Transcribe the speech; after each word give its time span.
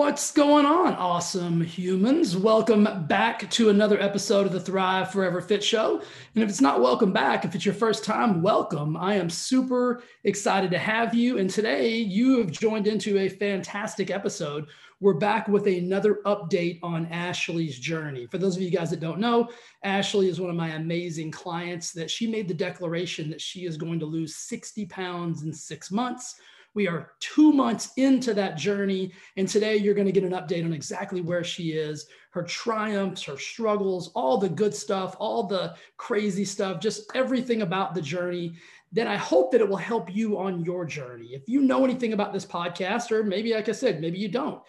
What's 0.00 0.32
going 0.32 0.64
on, 0.64 0.94
awesome 0.94 1.60
humans? 1.60 2.34
Welcome 2.34 3.06
back 3.06 3.50
to 3.50 3.68
another 3.68 4.00
episode 4.00 4.46
of 4.46 4.52
the 4.52 4.58
Thrive 4.58 5.12
Forever 5.12 5.42
Fit 5.42 5.62
Show. 5.62 6.00
And 6.34 6.42
if 6.42 6.48
it's 6.48 6.62
not 6.62 6.80
welcome 6.80 7.12
back, 7.12 7.44
if 7.44 7.54
it's 7.54 7.66
your 7.66 7.74
first 7.74 8.02
time, 8.02 8.40
welcome. 8.40 8.96
I 8.96 9.16
am 9.16 9.28
super 9.28 10.02
excited 10.24 10.70
to 10.70 10.78
have 10.78 11.14
you. 11.14 11.36
And 11.36 11.50
today 11.50 11.98
you 11.98 12.38
have 12.38 12.50
joined 12.50 12.86
into 12.86 13.18
a 13.18 13.28
fantastic 13.28 14.10
episode. 14.10 14.68
We're 15.00 15.18
back 15.18 15.48
with 15.48 15.66
another 15.66 16.20
update 16.24 16.78
on 16.82 17.04
Ashley's 17.12 17.78
journey. 17.78 18.26
For 18.26 18.38
those 18.38 18.56
of 18.56 18.62
you 18.62 18.70
guys 18.70 18.88
that 18.90 19.00
don't 19.00 19.20
know, 19.20 19.50
Ashley 19.84 20.30
is 20.30 20.40
one 20.40 20.48
of 20.48 20.56
my 20.56 20.70
amazing 20.70 21.30
clients 21.30 21.92
that 21.92 22.10
she 22.10 22.26
made 22.26 22.48
the 22.48 22.54
declaration 22.54 23.28
that 23.28 23.40
she 23.42 23.66
is 23.66 23.76
going 23.76 24.00
to 24.00 24.06
lose 24.06 24.34
60 24.34 24.86
pounds 24.86 25.42
in 25.42 25.52
six 25.52 25.90
months 25.90 26.40
we 26.74 26.86
are 26.86 27.12
two 27.20 27.52
months 27.52 27.90
into 27.96 28.32
that 28.34 28.56
journey. 28.56 29.12
And 29.36 29.48
today 29.48 29.76
you're 29.76 29.94
going 29.94 30.06
to 30.06 30.12
get 30.12 30.24
an 30.24 30.32
update 30.32 30.64
on 30.64 30.72
exactly 30.72 31.20
where 31.20 31.42
she 31.42 31.72
is, 31.72 32.06
her 32.30 32.42
triumphs, 32.42 33.22
her 33.24 33.38
struggles, 33.38 34.10
all 34.14 34.38
the 34.38 34.48
good 34.48 34.74
stuff, 34.74 35.16
all 35.18 35.44
the 35.44 35.74
crazy 35.96 36.44
stuff, 36.44 36.80
just 36.80 37.10
everything 37.14 37.62
about 37.62 37.94
the 37.94 38.02
journey. 38.02 38.54
Then 38.92 39.08
I 39.08 39.16
hope 39.16 39.52
that 39.52 39.60
it 39.60 39.68
will 39.68 39.76
help 39.76 40.14
you 40.14 40.38
on 40.38 40.64
your 40.64 40.84
journey. 40.84 41.28
If 41.32 41.48
you 41.48 41.60
know 41.60 41.84
anything 41.84 42.12
about 42.12 42.32
this 42.32 42.46
podcast, 42.46 43.10
or 43.10 43.24
maybe, 43.24 43.54
like 43.54 43.68
I 43.68 43.72
said, 43.72 44.00
maybe 44.00 44.18
you 44.18 44.28
don't, 44.28 44.62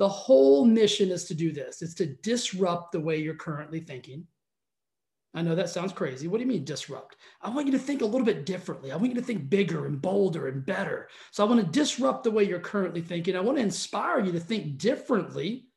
the 0.00 0.08
whole 0.08 0.64
mission 0.64 1.10
is 1.10 1.26
to 1.26 1.34
do 1.34 1.52
this 1.52 1.82
it's 1.82 1.92
to 1.92 2.06
disrupt 2.22 2.90
the 2.90 2.98
way 2.98 3.18
you're 3.18 3.34
currently 3.34 3.80
thinking 3.80 4.26
I 5.32 5.42
know 5.42 5.54
that 5.54 5.70
sounds 5.70 5.92
crazy. 5.92 6.26
What 6.26 6.38
do 6.38 6.44
you 6.44 6.48
mean 6.48 6.64
disrupt? 6.64 7.16
I 7.40 7.50
want 7.50 7.66
you 7.66 7.72
to 7.72 7.78
think 7.78 8.02
a 8.02 8.06
little 8.06 8.24
bit 8.24 8.44
differently. 8.44 8.90
I 8.90 8.96
want 8.96 9.10
you 9.10 9.20
to 9.20 9.22
think 9.24 9.48
bigger 9.48 9.86
and 9.86 10.02
bolder 10.02 10.48
and 10.48 10.66
better. 10.66 11.08
So 11.30 11.44
I 11.44 11.48
want 11.48 11.60
to 11.60 11.70
disrupt 11.70 12.24
the 12.24 12.32
way 12.32 12.42
you're 12.42 12.58
currently 12.58 13.00
thinking. 13.00 13.36
I 13.36 13.40
want 13.40 13.56
to 13.58 13.62
inspire 13.62 14.18
you 14.20 14.32
to 14.32 14.40
think 14.40 14.78
differently. 14.78 15.68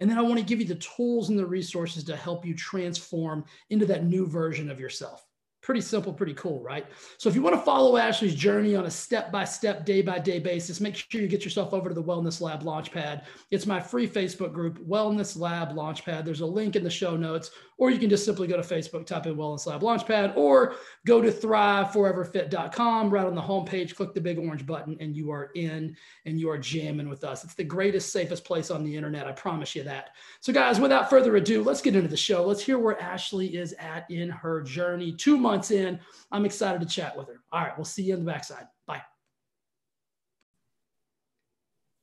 And 0.00 0.10
then 0.10 0.18
I 0.18 0.22
want 0.22 0.38
to 0.38 0.44
give 0.44 0.60
you 0.60 0.66
the 0.66 0.76
tools 0.76 1.28
and 1.28 1.38
the 1.38 1.46
resources 1.46 2.04
to 2.04 2.16
help 2.16 2.46
you 2.46 2.54
transform 2.54 3.44
into 3.68 3.86
that 3.86 4.04
new 4.04 4.26
version 4.26 4.70
of 4.70 4.80
yourself. 4.80 5.24
Pretty 5.62 5.80
simple, 5.80 6.12
pretty 6.12 6.34
cool, 6.34 6.60
right? 6.60 6.84
So 7.18 7.28
if 7.28 7.36
you 7.36 7.42
want 7.42 7.54
to 7.54 7.62
follow 7.62 7.96
Ashley's 7.96 8.34
journey 8.34 8.74
on 8.74 8.86
a 8.86 8.90
step-by-step, 8.90 9.86
day-by-day 9.86 10.40
basis, 10.40 10.80
make 10.80 10.96
sure 10.96 11.20
you 11.20 11.28
get 11.28 11.44
yourself 11.44 11.72
over 11.72 11.88
to 11.88 11.94
the 11.94 12.02
Wellness 12.02 12.40
Lab 12.40 12.64
Launchpad. 12.64 13.22
It's 13.52 13.64
my 13.64 13.78
free 13.78 14.08
Facebook 14.08 14.52
group, 14.52 14.84
Wellness 14.84 15.38
Lab 15.38 15.70
Launchpad. 15.70 16.24
There's 16.24 16.40
a 16.40 16.46
link 16.46 16.74
in 16.74 16.82
the 16.82 16.90
show 16.90 17.16
notes, 17.16 17.52
or 17.78 17.90
you 17.90 18.00
can 18.00 18.10
just 18.10 18.24
simply 18.24 18.48
go 18.48 18.56
to 18.56 18.62
Facebook, 18.62 19.06
type 19.06 19.26
in 19.26 19.36
Wellness 19.36 19.66
Lab 19.66 19.82
Launchpad, 19.82 20.36
or 20.36 20.74
go 21.06 21.22
to 21.22 21.30
thriveforeverfit.com. 21.30 23.10
Right 23.10 23.26
on 23.26 23.36
the 23.36 23.40
homepage, 23.40 23.94
click 23.94 24.14
the 24.14 24.20
big 24.20 24.38
orange 24.38 24.66
button, 24.66 24.96
and 24.98 25.16
you 25.16 25.30
are 25.30 25.52
in 25.54 25.96
and 26.26 26.40
you 26.40 26.50
are 26.50 26.58
jamming 26.58 27.08
with 27.08 27.22
us. 27.22 27.44
It's 27.44 27.54
the 27.54 27.62
greatest, 27.62 28.12
safest 28.12 28.44
place 28.44 28.72
on 28.72 28.82
the 28.82 28.96
internet. 28.96 29.28
I 29.28 29.32
promise 29.32 29.76
you 29.76 29.84
that. 29.84 30.10
So, 30.40 30.52
guys, 30.52 30.80
without 30.80 31.08
further 31.08 31.36
ado, 31.36 31.62
let's 31.62 31.82
get 31.82 31.94
into 31.94 32.08
the 32.08 32.16
show. 32.16 32.44
Let's 32.44 32.62
hear 32.62 32.80
where 32.80 33.00
Ashley 33.00 33.56
is 33.56 33.74
at 33.78 34.10
in 34.10 34.28
her 34.28 34.60
journey. 34.62 35.12
Two 35.12 35.36
months 35.36 35.51
in, 35.52 36.00
I'm 36.30 36.44
excited 36.44 36.80
to 36.80 36.86
chat 36.86 37.16
with 37.16 37.28
her. 37.28 37.40
All 37.52 37.60
right, 37.60 37.76
we'll 37.76 37.84
see 37.84 38.02
you 38.02 38.14
on 38.14 38.24
the 38.24 38.30
backside. 38.30 38.66
Bye. 38.86 39.02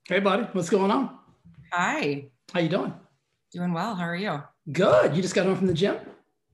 Hey, 0.08 0.20
buddy, 0.20 0.44
what's 0.54 0.70
going 0.70 0.92
on? 0.92 1.18
Hi. 1.72 2.30
How 2.54 2.60
you 2.60 2.70
doing? 2.70 2.94
Doing 3.52 3.74
well. 3.74 3.96
How 3.96 4.06
are 4.06 4.16
you? 4.16 4.44
Good. 4.72 5.16
You 5.16 5.22
just 5.22 5.36
got 5.36 5.46
home 5.46 5.56
from 5.56 5.68
the 5.68 5.74
gym? 5.74 5.98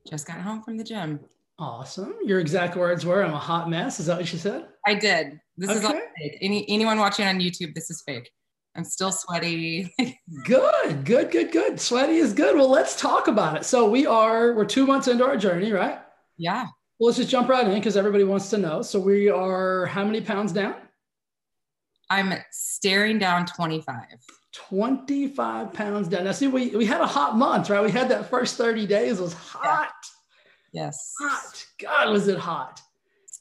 Just 0.10 0.28
got 0.28 0.38
home 0.38 0.62
from 0.62 0.78
the 0.78 0.84
gym. 0.84 1.20
Awesome. 1.58 2.16
Your 2.26 2.40
exact 2.40 2.76
words 2.76 3.06
were, 3.06 3.24
"I'm 3.24 3.34
a 3.34 3.40
hot 3.40 3.70
mess." 3.70 4.00
Is 4.00 4.08
that 4.08 4.18
what 4.18 4.32
you 4.32 4.38
said? 4.38 4.68
I 4.86 4.94
did. 4.94 5.40
This 5.58 5.70
okay. 5.70 5.80
is 5.80 5.86
all 5.86 5.92
fake. 5.92 6.38
Any 6.42 6.70
anyone 6.70 7.00
watching 7.00 7.26
on 7.26 7.40
YouTube, 7.40 7.74
this 7.74 7.90
is 7.90 8.04
fake. 8.06 8.30
I'm 8.76 8.84
still 8.84 9.12
sweaty. 9.12 9.94
good, 10.44 11.06
good, 11.06 11.32
good, 11.32 11.52
good. 11.52 11.80
Sweaty 11.80 12.18
is 12.18 12.34
good. 12.34 12.56
Well, 12.56 12.70
let's 12.70 13.00
talk 13.00 13.30
about 13.30 13.56
it. 13.56 13.66
So 13.66 13.90
we 13.90 14.06
are 14.06 14.54
we're 14.54 14.66
two 14.66 14.86
months 14.86 15.08
into 15.08 15.26
our 15.26 15.38
journey, 15.38 15.72
right? 15.72 16.00
Yeah. 16.38 16.68
Well, 17.00 17.08
let's 17.08 17.18
just 17.18 17.30
jump 17.30 17.50
right 17.50 17.68
in 17.68 17.74
because 17.74 17.98
everybody 17.98 18.24
wants 18.24 18.50
to 18.52 18.58
know. 18.58 18.82
So 18.82 19.00
we 19.00 19.30
are 19.30 19.86
how 19.88 20.06
many 20.06 20.22
pounds 20.22 20.52
down? 20.52 20.76
I'm 22.10 22.34
staring 22.52 23.20
down 23.20 23.46
25. 23.46 24.04
25 24.54 25.74
pounds 25.74 26.08
down. 26.08 26.24
Now, 26.24 26.32
see, 26.32 26.48
we, 26.48 26.70
we 26.70 26.86
had 26.86 27.02
a 27.02 27.08
hot 27.08 27.36
month, 27.38 27.70
right? 27.70 27.84
We 27.84 27.92
had 27.92 28.10
that 28.10 28.30
first 28.30 28.58
30 28.58 28.86
days 28.88 29.20
was 29.20 29.34
hot. 29.34 29.92
Yeah. 30.72 30.86
Yes. 30.86 31.14
Hot. 31.20 31.66
God, 31.80 32.12
was 32.12 32.28
it 32.28 32.38
hot. 32.38 32.80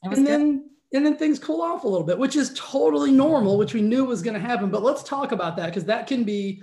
It 0.02 0.08
was 0.08 0.18
and 0.18 0.26
good. 0.26 0.32
then 0.32 0.70
and 0.92 1.04
then 1.04 1.16
things 1.16 1.40
cool 1.40 1.60
off 1.60 1.82
a 1.82 1.88
little 1.88 2.06
bit, 2.06 2.16
which 2.16 2.36
is 2.36 2.52
totally 2.54 3.10
normal, 3.10 3.58
which 3.58 3.74
we 3.74 3.82
knew 3.82 4.04
was 4.04 4.22
going 4.22 4.34
to 4.34 4.40
happen. 4.40 4.70
But 4.70 4.84
let's 4.84 5.02
talk 5.02 5.32
about 5.32 5.56
that 5.56 5.66
because 5.66 5.84
that 5.86 6.06
can 6.06 6.22
be 6.22 6.62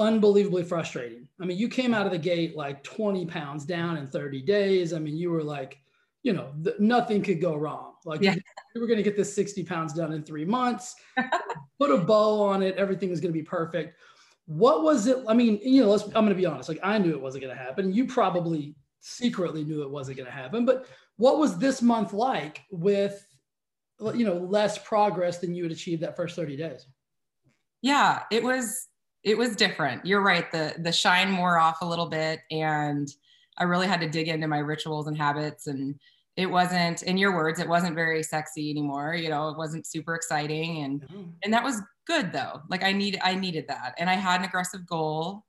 unbelievably 0.00 0.64
frustrating. 0.64 1.28
I 1.40 1.44
mean, 1.44 1.58
you 1.58 1.68
came 1.68 1.94
out 1.94 2.04
of 2.04 2.10
the 2.10 2.18
gate 2.18 2.56
like 2.56 2.82
20 2.82 3.26
pounds 3.26 3.64
down 3.64 3.96
in 3.96 4.08
30 4.08 4.42
days. 4.42 4.92
I 4.92 4.98
mean, 4.98 5.16
you 5.16 5.30
were 5.30 5.44
like, 5.44 5.78
you 6.22 6.32
know, 6.32 6.52
th- 6.62 6.76
nothing 6.78 7.22
could 7.22 7.40
go 7.40 7.56
wrong. 7.56 7.94
Like 8.04 8.20
yeah. 8.20 8.34
we 8.74 8.80
were 8.80 8.86
going 8.86 8.98
to 8.98 9.02
get 9.02 9.16
this 9.16 9.34
60 9.34 9.64
pounds 9.64 9.92
done 9.92 10.12
in 10.12 10.22
three 10.22 10.44
months, 10.44 10.94
put 11.78 11.90
a 11.90 11.98
bow 11.98 12.42
on 12.42 12.62
it. 12.62 12.76
Everything 12.76 13.10
was 13.10 13.20
going 13.20 13.32
to 13.32 13.38
be 13.38 13.44
perfect. 13.44 13.96
What 14.46 14.82
was 14.82 15.06
it? 15.06 15.18
I 15.28 15.34
mean, 15.34 15.60
you 15.62 15.82
know, 15.82 15.92
I'm 15.92 16.10
going 16.10 16.28
to 16.28 16.34
be 16.34 16.46
honest. 16.46 16.68
Like 16.68 16.80
I 16.82 16.98
knew 16.98 17.10
it 17.10 17.20
wasn't 17.20 17.44
going 17.44 17.56
to 17.56 17.62
happen. 17.62 17.92
You 17.92 18.06
probably 18.06 18.74
secretly 19.00 19.64
knew 19.64 19.82
it 19.82 19.90
wasn't 19.90 20.16
going 20.16 20.26
to 20.26 20.32
happen. 20.32 20.64
But 20.64 20.86
what 21.16 21.38
was 21.38 21.58
this 21.58 21.82
month 21.82 22.12
like 22.12 22.62
with, 22.70 23.26
you 24.00 24.24
know, 24.24 24.38
less 24.38 24.78
progress 24.78 25.38
than 25.38 25.54
you 25.54 25.64
had 25.64 25.72
achieved 25.72 26.02
that 26.02 26.16
first 26.16 26.34
30 26.34 26.56
days? 26.56 26.86
Yeah, 27.82 28.22
it 28.30 28.42
was, 28.42 28.88
it 29.22 29.36
was 29.36 29.54
different. 29.54 30.06
You're 30.06 30.22
right. 30.22 30.50
The, 30.50 30.74
the 30.78 30.92
shine 30.92 31.36
wore 31.36 31.58
off 31.58 31.82
a 31.82 31.86
little 31.86 32.08
bit 32.08 32.40
and 32.50 33.08
I 33.58 33.64
really 33.64 33.86
had 33.86 34.00
to 34.00 34.08
dig 34.08 34.28
into 34.28 34.48
my 34.48 34.58
rituals 34.58 35.06
and 35.08 35.16
habits 35.16 35.66
and 35.66 35.98
it 36.36 36.46
wasn't 36.46 37.02
in 37.02 37.18
your 37.18 37.34
words 37.34 37.58
it 37.58 37.68
wasn't 37.68 37.94
very 37.94 38.22
sexy 38.22 38.70
anymore 38.70 39.14
you 39.14 39.28
know 39.28 39.48
it 39.48 39.58
wasn't 39.58 39.84
super 39.84 40.14
exciting 40.14 40.82
and 40.84 41.04
and 41.42 41.52
that 41.52 41.64
was 41.64 41.82
good 42.06 42.32
though. 42.32 42.62
Like 42.70 42.84
i 42.84 42.92
need 42.92 43.18
i 43.22 43.34
needed 43.34 43.66
that 43.68 43.94
and 43.98 44.08
i 44.08 44.14
had 44.14 44.40
an 44.40 44.46
aggressive 44.46 44.86
goal 44.86 45.44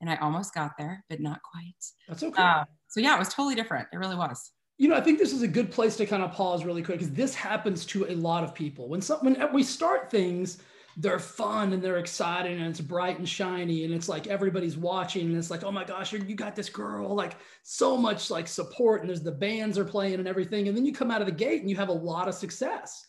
and 0.00 0.10
i 0.10 0.16
almost 0.16 0.52
got 0.52 0.72
there 0.76 1.04
but 1.08 1.20
not 1.20 1.40
quite. 1.42 1.74
That's 2.08 2.22
okay. 2.22 2.42
Uh, 2.42 2.64
so 2.88 3.00
yeah 3.00 3.14
it 3.14 3.18
was 3.18 3.32
totally 3.32 3.54
different. 3.54 3.88
It 3.92 3.96
really 3.96 4.16
was. 4.16 4.52
You 4.78 4.88
know 4.88 4.96
i 4.96 5.00
think 5.00 5.18
this 5.18 5.32
is 5.32 5.42
a 5.42 5.48
good 5.48 5.70
place 5.70 5.96
to 5.96 6.06
kind 6.06 6.22
of 6.22 6.32
pause 6.32 6.64
really 6.64 6.82
quick 6.82 6.98
because 6.98 7.14
this 7.14 7.34
happens 7.34 7.86
to 7.86 8.06
a 8.08 8.14
lot 8.14 8.44
of 8.44 8.54
people. 8.54 8.88
When 8.88 9.00
some 9.00 9.20
when 9.20 9.52
we 9.52 9.62
start 9.62 10.10
things 10.10 10.58
they're 10.98 11.18
fun 11.18 11.74
and 11.74 11.82
they're 11.82 11.98
exciting 11.98 12.58
and 12.58 12.68
it's 12.68 12.80
bright 12.80 13.18
and 13.18 13.28
shiny 13.28 13.84
and 13.84 13.92
it's 13.92 14.08
like 14.08 14.26
everybody's 14.26 14.78
watching 14.78 15.26
and 15.26 15.36
it's 15.36 15.50
like 15.50 15.62
oh 15.62 15.70
my 15.70 15.84
gosh 15.84 16.12
you 16.12 16.34
got 16.34 16.56
this 16.56 16.70
girl 16.70 17.14
like 17.14 17.36
so 17.62 17.96
much 17.96 18.30
like 18.30 18.48
support 18.48 19.00
and 19.00 19.10
there's 19.10 19.22
the 19.22 19.30
bands 19.30 19.76
are 19.76 19.84
playing 19.84 20.14
and 20.14 20.26
everything 20.26 20.68
and 20.68 20.76
then 20.76 20.86
you 20.86 20.92
come 20.92 21.10
out 21.10 21.20
of 21.20 21.26
the 21.26 21.32
gate 21.32 21.60
and 21.60 21.68
you 21.68 21.76
have 21.76 21.88
a 21.88 21.92
lot 21.92 22.28
of 22.28 22.34
success. 22.34 23.06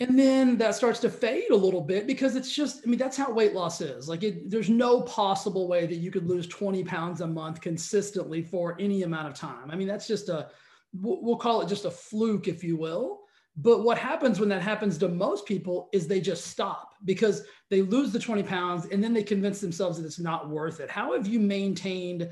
And 0.00 0.18
then 0.18 0.58
that 0.58 0.74
starts 0.74 0.98
to 1.00 1.08
fade 1.08 1.50
a 1.52 1.56
little 1.56 1.80
bit 1.80 2.08
because 2.08 2.34
it's 2.34 2.52
just 2.52 2.80
i 2.84 2.88
mean 2.88 2.98
that's 2.98 3.16
how 3.16 3.30
weight 3.30 3.54
loss 3.54 3.80
is. 3.80 4.08
Like 4.08 4.22
it, 4.22 4.50
there's 4.50 4.70
no 4.70 5.02
possible 5.02 5.68
way 5.68 5.86
that 5.86 5.96
you 5.96 6.10
could 6.10 6.26
lose 6.26 6.48
20 6.48 6.82
pounds 6.82 7.20
a 7.20 7.26
month 7.26 7.60
consistently 7.60 8.42
for 8.42 8.76
any 8.80 9.02
amount 9.02 9.28
of 9.28 9.34
time. 9.34 9.70
I 9.70 9.76
mean 9.76 9.86
that's 9.86 10.08
just 10.08 10.30
a 10.30 10.48
we'll 10.94 11.36
call 11.36 11.60
it 11.60 11.68
just 11.68 11.84
a 11.84 11.90
fluke 11.90 12.48
if 12.48 12.64
you 12.64 12.76
will 12.76 13.23
but 13.56 13.84
what 13.84 13.98
happens 13.98 14.40
when 14.40 14.48
that 14.48 14.62
happens 14.62 14.98
to 14.98 15.08
most 15.08 15.46
people 15.46 15.88
is 15.92 16.06
they 16.06 16.20
just 16.20 16.46
stop 16.48 16.94
because 17.04 17.44
they 17.70 17.82
lose 17.82 18.12
the 18.12 18.18
20 18.18 18.42
pounds 18.42 18.86
and 18.86 19.02
then 19.02 19.14
they 19.14 19.22
convince 19.22 19.60
themselves 19.60 19.98
that 19.98 20.06
it's 20.06 20.18
not 20.18 20.48
worth 20.48 20.80
it. 20.80 20.90
How 20.90 21.14
have 21.14 21.26
you 21.26 21.38
maintained 21.38 22.28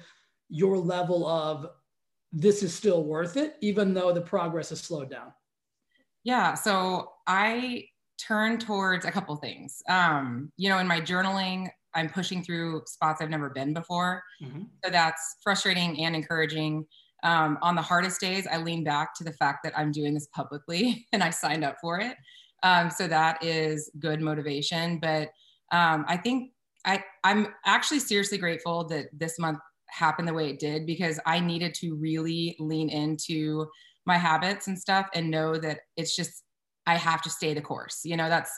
your 0.48 0.76
level 0.76 1.26
of 1.26 1.68
this 2.32 2.62
is 2.62 2.74
still 2.74 3.04
worth 3.04 3.36
it, 3.36 3.56
even 3.60 3.94
though 3.94 4.12
the 4.12 4.20
progress 4.20 4.70
has 4.70 4.80
slowed 4.80 5.10
down? 5.10 5.32
Yeah. 6.24 6.54
So 6.54 7.12
I 7.26 7.84
turn 8.18 8.58
towards 8.58 9.04
a 9.04 9.10
couple 9.10 9.36
things. 9.36 9.82
Um, 9.88 10.52
you 10.56 10.68
know, 10.68 10.78
in 10.78 10.86
my 10.86 11.00
journaling, 11.00 11.68
I'm 11.94 12.08
pushing 12.08 12.42
through 12.42 12.82
spots 12.86 13.20
I've 13.20 13.30
never 13.30 13.50
been 13.50 13.74
before. 13.74 14.22
Mm-hmm. 14.42 14.62
So 14.84 14.90
that's 14.90 15.36
frustrating 15.42 16.04
and 16.04 16.16
encouraging. 16.16 16.86
Um, 17.22 17.58
on 17.62 17.74
the 17.74 17.82
hardest 17.82 18.20
days, 18.20 18.46
I 18.50 18.58
lean 18.58 18.84
back 18.84 19.14
to 19.16 19.24
the 19.24 19.32
fact 19.32 19.60
that 19.64 19.78
I'm 19.78 19.92
doing 19.92 20.14
this 20.14 20.28
publicly 20.34 21.06
and 21.12 21.22
I 21.22 21.30
signed 21.30 21.64
up 21.64 21.76
for 21.80 22.00
it. 22.00 22.16
Um, 22.62 22.90
so 22.90 23.08
that 23.08 23.42
is 23.44 23.90
good 23.98 24.20
motivation. 24.20 24.98
But 24.98 25.30
um, 25.72 26.04
I 26.08 26.16
think 26.16 26.52
I, 26.84 27.02
I'm 27.24 27.48
actually 27.64 28.00
seriously 28.00 28.38
grateful 28.38 28.84
that 28.88 29.06
this 29.12 29.38
month 29.38 29.58
happened 29.88 30.26
the 30.26 30.34
way 30.34 30.50
it 30.50 30.58
did 30.58 30.86
because 30.86 31.20
I 31.26 31.40
needed 31.40 31.74
to 31.74 31.94
really 31.94 32.56
lean 32.58 32.88
into 32.88 33.66
my 34.06 34.16
habits 34.16 34.66
and 34.66 34.78
stuff 34.78 35.06
and 35.14 35.30
know 35.30 35.56
that 35.58 35.80
it's 35.96 36.16
just, 36.16 36.44
I 36.86 36.96
have 36.96 37.22
to 37.22 37.30
stay 37.30 37.54
the 37.54 37.60
course. 37.60 38.00
You 38.04 38.16
know, 38.16 38.28
that's 38.28 38.50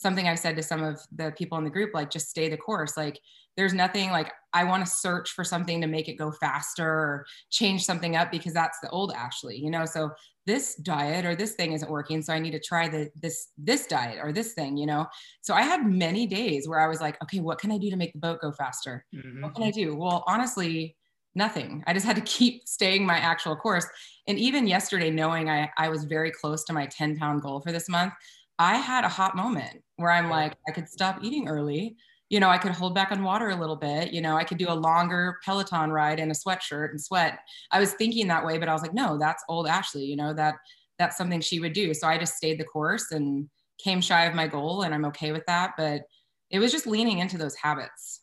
something 0.00 0.26
I've 0.26 0.38
said 0.38 0.56
to 0.56 0.62
some 0.62 0.82
of 0.82 0.98
the 1.12 1.30
people 1.36 1.58
in 1.58 1.64
the 1.64 1.70
group, 1.70 1.90
like 1.92 2.10
just 2.10 2.30
stay 2.30 2.48
the 2.48 2.56
course. 2.56 2.96
Like 2.96 3.20
there's 3.56 3.74
nothing 3.74 4.10
like 4.10 4.32
I 4.54 4.64
want 4.64 4.84
to 4.84 4.90
search 4.90 5.32
for 5.32 5.44
something 5.44 5.80
to 5.82 5.86
make 5.86 6.08
it 6.08 6.14
go 6.14 6.32
faster 6.32 6.88
or 6.88 7.26
change 7.50 7.84
something 7.84 8.16
up 8.16 8.30
because 8.30 8.54
that's 8.54 8.80
the 8.80 8.88
old 8.88 9.12
Ashley, 9.12 9.58
you 9.58 9.70
know. 9.70 9.84
So 9.84 10.10
this 10.46 10.74
diet 10.76 11.26
or 11.26 11.36
this 11.36 11.52
thing 11.52 11.72
isn't 11.72 11.90
working, 11.90 12.22
so 12.22 12.32
I 12.32 12.38
need 12.38 12.52
to 12.52 12.60
try 12.60 12.88
the 12.88 13.10
this 13.14 13.48
this 13.58 13.86
diet 13.86 14.20
or 14.22 14.32
this 14.32 14.54
thing, 14.54 14.78
you 14.78 14.86
know. 14.86 15.06
So 15.42 15.52
I 15.52 15.62
had 15.62 15.84
many 15.84 16.26
days 16.26 16.66
where 16.66 16.80
I 16.80 16.88
was 16.88 17.02
like, 17.02 17.22
okay, 17.22 17.40
what 17.40 17.58
can 17.58 17.70
I 17.70 17.76
do 17.76 17.90
to 17.90 17.96
make 17.96 18.14
the 18.14 18.18
boat 18.18 18.40
go 18.40 18.52
faster? 18.52 19.04
Mm-hmm. 19.14 19.42
What 19.42 19.54
can 19.54 19.64
I 19.64 19.70
do? 19.70 19.94
Well, 19.94 20.24
honestly, 20.26 20.96
nothing. 21.34 21.84
I 21.86 21.92
just 21.92 22.06
had 22.06 22.16
to 22.16 22.22
keep 22.38 22.66
staying 22.66 23.04
my 23.04 23.18
actual 23.18 23.54
course. 23.54 23.86
And 24.26 24.38
even 24.38 24.66
yesterday, 24.66 25.10
knowing 25.10 25.50
I, 25.50 25.70
I 25.76 25.90
was 25.90 26.04
very 26.04 26.30
close 26.30 26.64
to 26.64 26.72
my 26.72 26.86
10 26.86 27.18
pound 27.18 27.42
goal 27.42 27.60
for 27.60 27.72
this 27.72 27.88
month, 27.88 28.14
I 28.60 28.76
had 28.76 29.04
a 29.04 29.08
hot 29.08 29.34
moment 29.34 29.82
where 29.96 30.10
I'm 30.10 30.28
like, 30.28 30.52
I 30.68 30.72
could 30.72 30.86
stop 30.86 31.24
eating 31.24 31.48
early. 31.48 31.96
You 32.28 32.40
know, 32.40 32.50
I 32.50 32.58
could 32.58 32.72
hold 32.72 32.94
back 32.94 33.10
on 33.10 33.24
water 33.24 33.48
a 33.48 33.56
little 33.56 33.74
bit. 33.74 34.12
You 34.12 34.20
know, 34.20 34.36
I 34.36 34.44
could 34.44 34.58
do 34.58 34.70
a 34.70 34.74
longer 34.74 35.38
Peloton 35.42 35.90
ride 35.90 36.20
in 36.20 36.30
a 36.30 36.34
sweatshirt 36.34 36.90
and 36.90 37.00
sweat. 37.00 37.38
I 37.70 37.80
was 37.80 37.94
thinking 37.94 38.28
that 38.28 38.44
way, 38.44 38.58
but 38.58 38.68
I 38.68 38.74
was 38.74 38.82
like, 38.82 38.92
no, 38.92 39.16
that's 39.16 39.42
old 39.48 39.66
Ashley. 39.66 40.04
You 40.04 40.16
know, 40.16 40.34
that 40.34 40.56
that's 40.98 41.16
something 41.16 41.40
she 41.40 41.58
would 41.58 41.72
do. 41.72 41.94
So 41.94 42.06
I 42.06 42.18
just 42.18 42.36
stayed 42.36 42.60
the 42.60 42.64
course 42.64 43.12
and 43.12 43.48
came 43.82 44.02
shy 44.02 44.26
of 44.26 44.34
my 44.34 44.46
goal, 44.46 44.82
and 44.82 44.94
I'm 44.94 45.06
okay 45.06 45.32
with 45.32 45.46
that. 45.46 45.72
But 45.78 46.02
it 46.50 46.58
was 46.58 46.70
just 46.70 46.86
leaning 46.86 47.20
into 47.20 47.38
those 47.38 47.54
habits. 47.54 48.20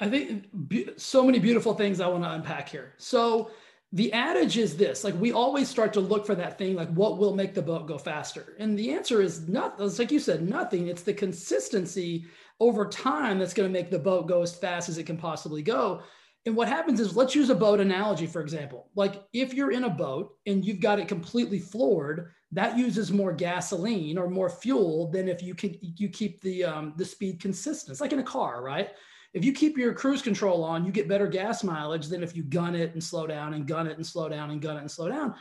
I 0.00 0.10
think 0.10 0.46
so 0.96 1.22
many 1.22 1.38
beautiful 1.38 1.74
things 1.74 2.00
I 2.00 2.08
want 2.08 2.24
to 2.24 2.32
unpack 2.32 2.68
here. 2.68 2.94
So 2.98 3.52
the 3.92 4.12
adage 4.12 4.56
is 4.56 4.76
this 4.76 5.04
like 5.04 5.14
we 5.20 5.32
always 5.32 5.68
start 5.68 5.92
to 5.92 6.00
look 6.00 6.24
for 6.24 6.34
that 6.34 6.56
thing 6.56 6.74
like 6.74 6.88
what 6.94 7.18
will 7.18 7.34
make 7.34 7.54
the 7.54 7.62
boat 7.62 7.86
go 7.86 7.98
faster? 7.98 8.56
And 8.58 8.78
the 8.78 8.92
answer 8.92 9.20
is 9.20 9.48
not 9.48 9.76
it's 9.78 9.98
like 9.98 10.10
you 10.10 10.18
said 10.18 10.48
nothing. 10.48 10.88
It's 10.88 11.02
the 11.02 11.12
consistency 11.12 12.26
over 12.58 12.86
time 12.86 13.38
that's 13.38 13.54
going 13.54 13.68
to 13.68 13.72
make 13.72 13.90
the 13.90 13.98
boat 13.98 14.28
go 14.28 14.42
as 14.42 14.54
fast 14.54 14.88
as 14.88 14.98
it 14.98 15.04
can 15.04 15.16
possibly 15.16 15.62
go. 15.62 16.02
And 16.44 16.56
what 16.56 16.68
happens 16.68 17.00
is 17.00 17.16
let's 17.16 17.34
use 17.34 17.50
a 17.50 17.54
boat 17.54 17.80
analogy 17.80 18.26
for 18.26 18.40
example. 18.40 18.88
Like 18.94 19.24
if 19.32 19.52
you're 19.52 19.72
in 19.72 19.84
a 19.84 19.90
boat 19.90 20.36
and 20.46 20.64
you've 20.64 20.80
got 20.80 20.98
it 20.98 21.06
completely 21.06 21.58
floored 21.58 22.32
that 22.52 22.76
uses 22.76 23.10
more 23.10 23.32
gasoline 23.32 24.18
or 24.18 24.28
more 24.28 24.50
fuel 24.50 25.10
than 25.10 25.28
if 25.28 25.42
you 25.42 25.54
can 25.54 25.76
you 25.80 26.08
keep 26.08 26.40
the 26.40 26.64
um, 26.64 26.94
the 26.96 27.04
speed 27.04 27.40
consistent. 27.40 27.92
It's 27.92 28.00
like 28.00 28.12
in 28.12 28.20
a 28.20 28.24
car 28.24 28.62
right 28.62 28.90
if 29.34 29.44
you 29.44 29.52
keep 29.52 29.78
your 29.78 29.94
cruise 29.94 30.22
control 30.22 30.62
on, 30.62 30.84
you 30.84 30.92
get 30.92 31.08
better 31.08 31.26
gas 31.26 31.64
mileage 31.64 32.08
than 32.08 32.22
if 32.22 32.36
you 32.36 32.42
gun 32.42 32.74
it 32.74 32.92
and 32.92 33.02
slow 33.02 33.26
down 33.26 33.54
and 33.54 33.66
gun 33.66 33.86
it 33.86 33.96
and 33.96 34.06
slow 34.06 34.28
down 34.28 34.50
and 34.50 34.60
gun 34.60 34.76
it 34.76 34.80
and 34.80 34.90
slow 34.90 35.08
down. 35.08 35.34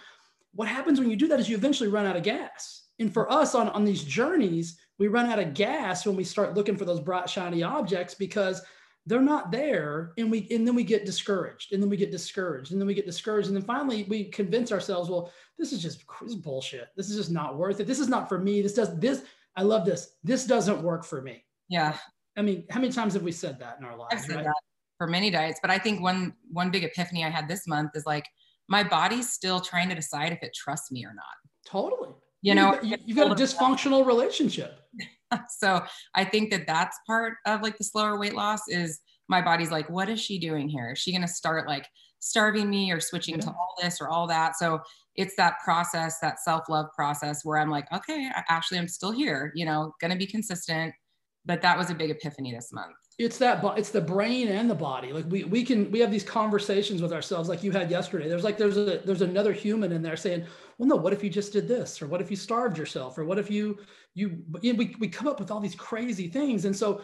What 0.53 0.67
happens 0.67 0.99
when 0.99 1.09
you 1.09 1.15
do 1.15 1.27
that 1.27 1.39
is 1.39 1.49
you 1.49 1.57
eventually 1.57 1.89
run 1.89 2.05
out 2.05 2.15
of 2.15 2.23
gas. 2.23 2.83
And 2.99 3.13
for 3.13 3.31
us 3.31 3.55
on, 3.55 3.69
on 3.69 3.83
these 3.83 4.03
journeys, 4.03 4.77
we 4.97 5.07
run 5.07 5.25
out 5.25 5.39
of 5.39 5.53
gas 5.53 6.05
when 6.05 6.15
we 6.15 6.23
start 6.23 6.53
looking 6.53 6.77
for 6.77 6.85
those 6.85 6.99
bright, 6.99 7.29
shiny 7.29 7.63
objects 7.63 8.13
because 8.13 8.61
they're 9.05 9.21
not 9.21 9.51
there. 9.51 10.13
And 10.17 10.29
we 10.29 10.47
and 10.51 10.65
then 10.65 10.75
we 10.75 10.83
get 10.83 11.05
discouraged. 11.05 11.73
And 11.73 11.81
then 11.81 11.89
we 11.89 11.97
get 11.97 12.11
discouraged. 12.11 12.71
And 12.71 12.79
then 12.79 12.87
we 12.87 12.93
get 12.93 13.05
discouraged. 13.05 13.47
And 13.47 13.57
then 13.57 13.63
finally 13.63 14.03
we 14.03 14.25
convince 14.25 14.71
ourselves, 14.71 15.09
well, 15.09 15.31
this 15.57 15.73
is 15.73 15.81
just 15.81 16.03
this 16.21 16.29
is 16.29 16.35
bullshit. 16.35 16.89
This 16.95 17.09
is 17.09 17.17
just 17.17 17.31
not 17.31 17.57
worth 17.57 17.79
it. 17.79 17.87
This 17.87 17.99
is 17.99 18.09
not 18.09 18.29
for 18.29 18.37
me. 18.37 18.61
This 18.61 18.75
does 18.75 18.97
this. 18.99 19.23
I 19.55 19.63
love 19.63 19.85
this. 19.85 20.15
This 20.23 20.45
doesn't 20.45 20.83
work 20.83 21.03
for 21.03 21.21
me. 21.21 21.43
Yeah. 21.67 21.97
I 22.37 22.41
mean, 22.41 22.65
how 22.69 22.79
many 22.79 22.93
times 22.93 23.13
have 23.13 23.23
we 23.23 23.31
said 23.31 23.59
that 23.59 23.77
in 23.79 23.85
our 23.85 23.97
lives? 23.97 24.13
I've 24.13 24.21
said 24.21 24.35
right? 24.37 24.45
that 24.45 24.55
for 24.97 25.07
many 25.07 25.31
diets, 25.31 25.59
but 25.61 25.71
I 25.71 25.77
think 25.77 26.01
one 26.01 26.33
one 26.49 26.71
big 26.71 26.83
epiphany 26.83 27.25
I 27.25 27.29
had 27.29 27.47
this 27.47 27.67
month 27.67 27.91
is 27.95 28.05
like 28.05 28.25
my 28.67 28.83
body's 28.83 29.29
still 29.29 29.59
trying 29.59 29.89
to 29.89 29.95
decide 29.95 30.31
if 30.31 30.41
it 30.41 30.55
trusts 30.55 30.91
me 30.91 31.05
or 31.05 31.13
not. 31.13 31.25
Totally. 31.65 32.09
You 32.41 32.55
know, 32.55 32.79
you, 32.81 32.97
you've 33.05 33.17
got 33.17 33.31
a 33.31 33.35
dysfunctional 33.43 34.05
relationship. 34.05 34.79
so 35.49 35.83
I 36.15 36.23
think 36.23 36.51
that 36.51 36.65
that's 36.67 36.97
part 37.05 37.35
of 37.45 37.61
like 37.61 37.77
the 37.77 37.83
slower 37.83 38.19
weight 38.19 38.33
loss 38.33 38.61
is 38.67 38.99
my 39.27 39.41
body's 39.41 39.71
like, 39.71 39.89
what 39.89 40.09
is 40.09 40.19
she 40.19 40.39
doing 40.39 40.67
here? 40.67 40.91
Is 40.91 40.99
she 40.99 41.11
going 41.11 41.21
to 41.21 41.27
start 41.27 41.67
like 41.67 41.87
starving 42.19 42.69
me 42.69 42.91
or 42.91 42.99
switching 42.99 43.35
yeah. 43.35 43.41
to 43.41 43.49
all 43.49 43.75
this 43.81 44.01
or 44.01 44.09
all 44.09 44.27
that? 44.27 44.57
So 44.57 44.79
it's 45.15 45.35
that 45.35 45.55
process, 45.63 46.19
that 46.19 46.39
self 46.39 46.67
love 46.69 46.87
process 46.95 47.43
where 47.43 47.57
I'm 47.57 47.69
like, 47.69 47.91
okay, 47.93 48.29
actually, 48.49 48.79
I'm 48.79 48.87
still 48.87 49.11
here, 49.11 49.51
you 49.55 49.65
know, 49.65 49.93
going 50.01 50.11
to 50.11 50.17
be 50.17 50.27
consistent, 50.27 50.93
but 51.45 51.61
that 51.61 51.77
was 51.77 51.89
a 51.89 51.95
big 51.95 52.11
epiphany 52.11 52.53
this 52.53 52.71
month. 52.71 52.95
It's 53.17 53.37
that 53.39 53.63
it's 53.77 53.89
the 53.89 54.01
brain 54.01 54.47
and 54.47 54.69
the 54.69 54.75
body. 54.75 55.11
Like 55.11 55.25
we 55.27 55.43
we 55.43 55.63
can 55.63 55.91
we 55.91 55.99
have 55.99 56.11
these 56.11 56.23
conversations 56.23 57.01
with 57.01 57.13
ourselves 57.13 57.49
like 57.49 57.63
you 57.63 57.71
had 57.71 57.89
yesterday. 57.89 58.27
There's 58.27 58.43
like 58.43 58.57
there's 58.57 58.77
a 58.77 59.01
there's 59.05 59.21
another 59.21 59.53
human 59.53 59.91
in 59.91 60.01
there 60.01 60.17
saying 60.17 60.45
well 60.77 60.89
no 60.89 60.95
what 60.95 61.13
if 61.13 61.23
you 61.23 61.29
just 61.29 61.53
did 61.53 61.67
this? 61.67 62.01
Or 62.01 62.07
what 62.07 62.21
if 62.21 62.29
you 62.29 62.37
starved 62.37 62.77
yourself? 62.77 63.17
Or 63.17 63.25
what 63.25 63.39
if 63.39 63.49
you 63.49 63.79
you, 64.13 64.43
you 64.61 64.73
know, 64.73 64.77
we, 64.77 64.95
we 64.99 65.07
come 65.07 65.27
up 65.27 65.39
with 65.39 65.51
all 65.51 65.59
these 65.59 65.75
crazy 65.75 66.27
things. 66.27 66.65
And 66.65 66.75
so 66.75 67.01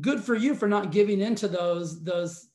good 0.00 0.22
for 0.22 0.34
you 0.34 0.54
for 0.54 0.68
not 0.68 0.92
giving 0.92 1.20
into 1.20 1.48
those 1.48 2.02
those 2.04 2.48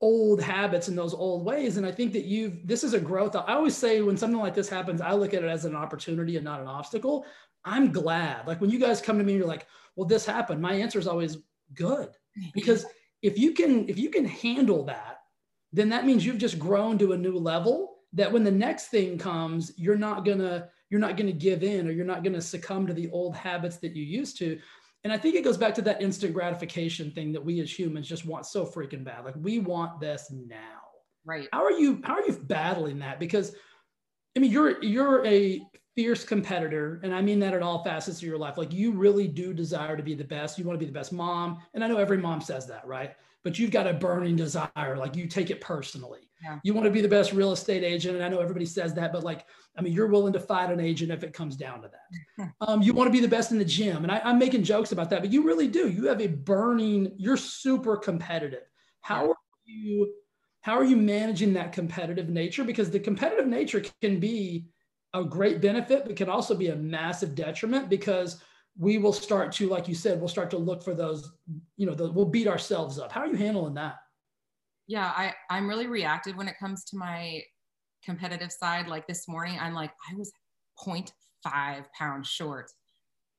old 0.00 0.40
habits 0.40 0.88
and 0.88 0.96
those 0.96 1.14
old 1.14 1.44
ways. 1.44 1.76
And 1.76 1.86
i 1.86 1.92
think 1.92 2.12
that 2.12 2.24
you've 2.24 2.66
this 2.66 2.84
is 2.84 2.94
a 2.94 3.00
growth. 3.00 3.36
I 3.36 3.54
always 3.54 3.76
say 3.76 4.00
when 4.00 4.16
something 4.16 4.40
like 4.40 4.54
this 4.54 4.68
happens 4.68 5.00
i 5.00 5.12
look 5.12 5.34
at 5.34 5.44
it 5.44 5.48
as 5.48 5.64
an 5.64 5.76
opportunity 5.76 6.36
and 6.36 6.44
not 6.44 6.60
an 6.60 6.66
obstacle. 6.66 7.24
I'm 7.64 7.92
glad. 7.92 8.46
Like 8.46 8.60
when 8.60 8.70
you 8.70 8.78
guys 8.78 9.00
come 9.00 9.18
to 9.18 9.24
me 9.24 9.32
and 9.32 9.38
you're 9.38 9.48
like 9.48 9.66
well 9.96 10.06
this 10.06 10.26
happened. 10.26 10.60
My 10.60 10.74
answer 10.74 10.98
is 10.98 11.06
always 11.06 11.38
good. 11.74 12.10
Because 12.54 12.86
if 13.22 13.38
you 13.38 13.52
can 13.52 13.88
if 13.88 13.98
you 13.98 14.10
can 14.10 14.24
handle 14.24 14.84
that 14.84 15.18
then 15.72 15.88
that 15.88 16.04
means 16.04 16.24
you've 16.24 16.38
just 16.38 16.58
grown 16.58 16.98
to 16.98 17.12
a 17.12 17.16
new 17.16 17.38
level 17.38 17.96
that 18.12 18.30
when 18.30 18.44
the 18.44 18.50
next 18.50 18.88
thing 18.88 19.16
comes 19.16 19.72
you're 19.76 19.96
not 19.96 20.24
gonna 20.24 20.68
you're 20.90 21.00
not 21.00 21.16
gonna 21.16 21.32
give 21.32 21.62
in 21.62 21.88
or 21.88 21.92
you're 21.92 22.04
not 22.04 22.22
gonna 22.22 22.40
succumb 22.40 22.86
to 22.86 22.92
the 22.92 23.10
old 23.10 23.34
habits 23.34 23.78
that 23.78 23.96
you 23.96 24.04
used 24.04 24.36
to. 24.38 24.58
And 25.04 25.12
i 25.12 25.18
think 25.18 25.34
it 25.34 25.44
goes 25.44 25.56
back 25.56 25.74
to 25.74 25.82
that 25.82 26.02
instant 26.02 26.34
gratification 26.34 27.10
thing 27.10 27.32
that 27.32 27.44
we 27.44 27.60
as 27.60 27.76
humans 27.76 28.08
just 28.08 28.26
want 28.26 28.46
so 28.46 28.66
freaking 28.66 29.04
bad. 29.04 29.24
Like 29.24 29.34
we 29.38 29.58
want 29.58 30.00
this 30.00 30.30
now. 30.30 30.80
Right. 31.24 31.48
How 31.52 31.64
are 31.64 31.72
you 31.72 32.00
how 32.04 32.14
are 32.14 32.26
you 32.26 32.32
battling 32.32 32.98
that? 33.00 33.20
Because 33.20 33.54
i 34.36 34.40
mean 34.40 34.50
you're 34.50 34.82
you're 34.82 35.24
a 35.26 35.62
fierce 35.94 36.24
competitor 36.24 37.00
and 37.02 37.14
i 37.14 37.20
mean 37.20 37.38
that 37.38 37.54
at 37.54 37.62
all 37.62 37.84
facets 37.84 38.18
of 38.18 38.22
your 38.22 38.38
life. 38.38 38.56
Like 38.56 38.72
you 38.72 38.92
really 38.92 39.28
do 39.28 39.52
desire 39.52 39.96
to 39.96 40.02
be 40.02 40.14
the 40.14 40.24
best. 40.24 40.58
You 40.58 40.64
want 40.64 40.78
to 40.78 40.84
be 40.84 40.90
the 40.90 40.98
best 40.98 41.12
mom 41.12 41.58
and 41.74 41.84
i 41.84 41.86
know 41.86 41.98
every 41.98 42.18
mom 42.18 42.40
says 42.40 42.66
that 42.68 42.86
right? 42.86 43.14
But 43.44 43.58
you've 43.58 43.72
got 43.72 43.88
a 43.88 43.94
burning 43.94 44.36
desire 44.36 44.96
like 44.96 45.16
you 45.16 45.26
take 45.26 45.50
it 45.50 45.60
personally. 45.60 46.20
Yeah. 46.44 46.58
you 46.64 46.74
want 46.74 46.86
to 46.86 46.90
be 46.90 47.00
the 47.00 47.08
best 47.08 47.32
real 47.32 47.52
estate 47.52 47.84
agent 47.84 48.16
and 48.16 48.24
i 48.24 48.28
know 48.28 48.40
everybody 48.40 48.66
says 48.66 48.94
that 48.94 49.12
but 49.12 49.22
like 49.22 49.46
i 49.78 49.80
mean 49.80 49.92
you're 49.92 50.08
willing 50.08 50.32
to 50.32 50.40
fight 50.40 50.72
an 50.72 50.80
agent 50.80 51.12
if 51.12 51.22
it 51.22 51.32
comes 51.32 51.54
down 51.54 51.82
to 51.82 51.88
that. 51.88 52.52
Um, 52.60 52.82
you 52.82 52.92
want 52.92 53.06
to 53.06 53.12
be 53.12 53.20
the 53.20 53.28
best 53.28 53.52
in 53.52 53.58
the 53.58 53.64
gym 53.64 54.02
and 54.02 54.10
I, 54.10 54.20
i'm 54.24 54.40
making 54.40 54.64
jokes 54.64 54.90
about 54.90 55.08
that 55.10 55.20
but 55.20 55.32
you 55.32 55.44
really 55.44 55.68
do. 55.68 55.88
You 55.88 56.08
have 56.08 56.20
a 56.20 56.26
burning 56.26 57.12
you're 57.16 57.36
super 57.36 57.96
competitive. 57.96 58.64
How 59.02 59.30
are 59.30 59.36
you 59.64 60.12
how 60.62 60.78
are 60.78 60.84
you 60.84 60.96
managing 60.96 61.52
that 61.54 61.72
competitive 61.72 62.28
nature? 62.28 62.64
Because 62.64 62.90
the 62.90 63.00
competitive 63.00 63.48
nature 63.48 63.82
can 64.00 64.20
be 64.20 64.66
a 65.14 65.24
great 65.24 65.60
benefit, 65.60 66.04
but 66.06 66.16
can 66.16 66.28
also 66.28 66.54
be 66.54 66.68
a 66.68 66.76
massive 66.76 67.34
detriment 67.34 67.88
because 67.88 68.42
we 68.78 68.98
will 68.98 69.12
start 69.12 69.52
to, 69.52 69.68
like 69.68 69.86
you 69.88 69.94
said, 69.94 70.18
we'll 70.18 70.28
start 70.28 70.50
to 70.50 70.58
look 70.58 70.82
for 70.82 70.94
those, 70.94 71.32
you 71.76 71.86
know, 71.86 71.94
the, 71.94 72.10
we'll 72.10 72.24
beat 72.24 72.48
ourselves 72.48 72.98
up. 72.98 73.12
How 73.12 73.20
are 73.20 73.26
you 73.26 73.36
handling 73.36 73.74
that? 73.74 73.96
Yeah, 74.86 75.06
I, 75.06 75.34
I'm 75.50 75.68
really 75.68 75.86
reactive 75.86 76.36
when 76.36 76.48
it 76.48 76.58
comes 76.58 76.84
to 76.86 76.96
my 76.96 77.42
competitive 78.04 78.50
side. 78.50 78.88
Like 78.88 79.06
this 79.06 79.28
morning, 79.28 79.58
I'm 79.60 79.74
like, 79.74 79.90
I 80.10 80.16
was 80.16 80.32
0.5 80.82 81.84
pounds 81.96 82.28
short 82.28 82.70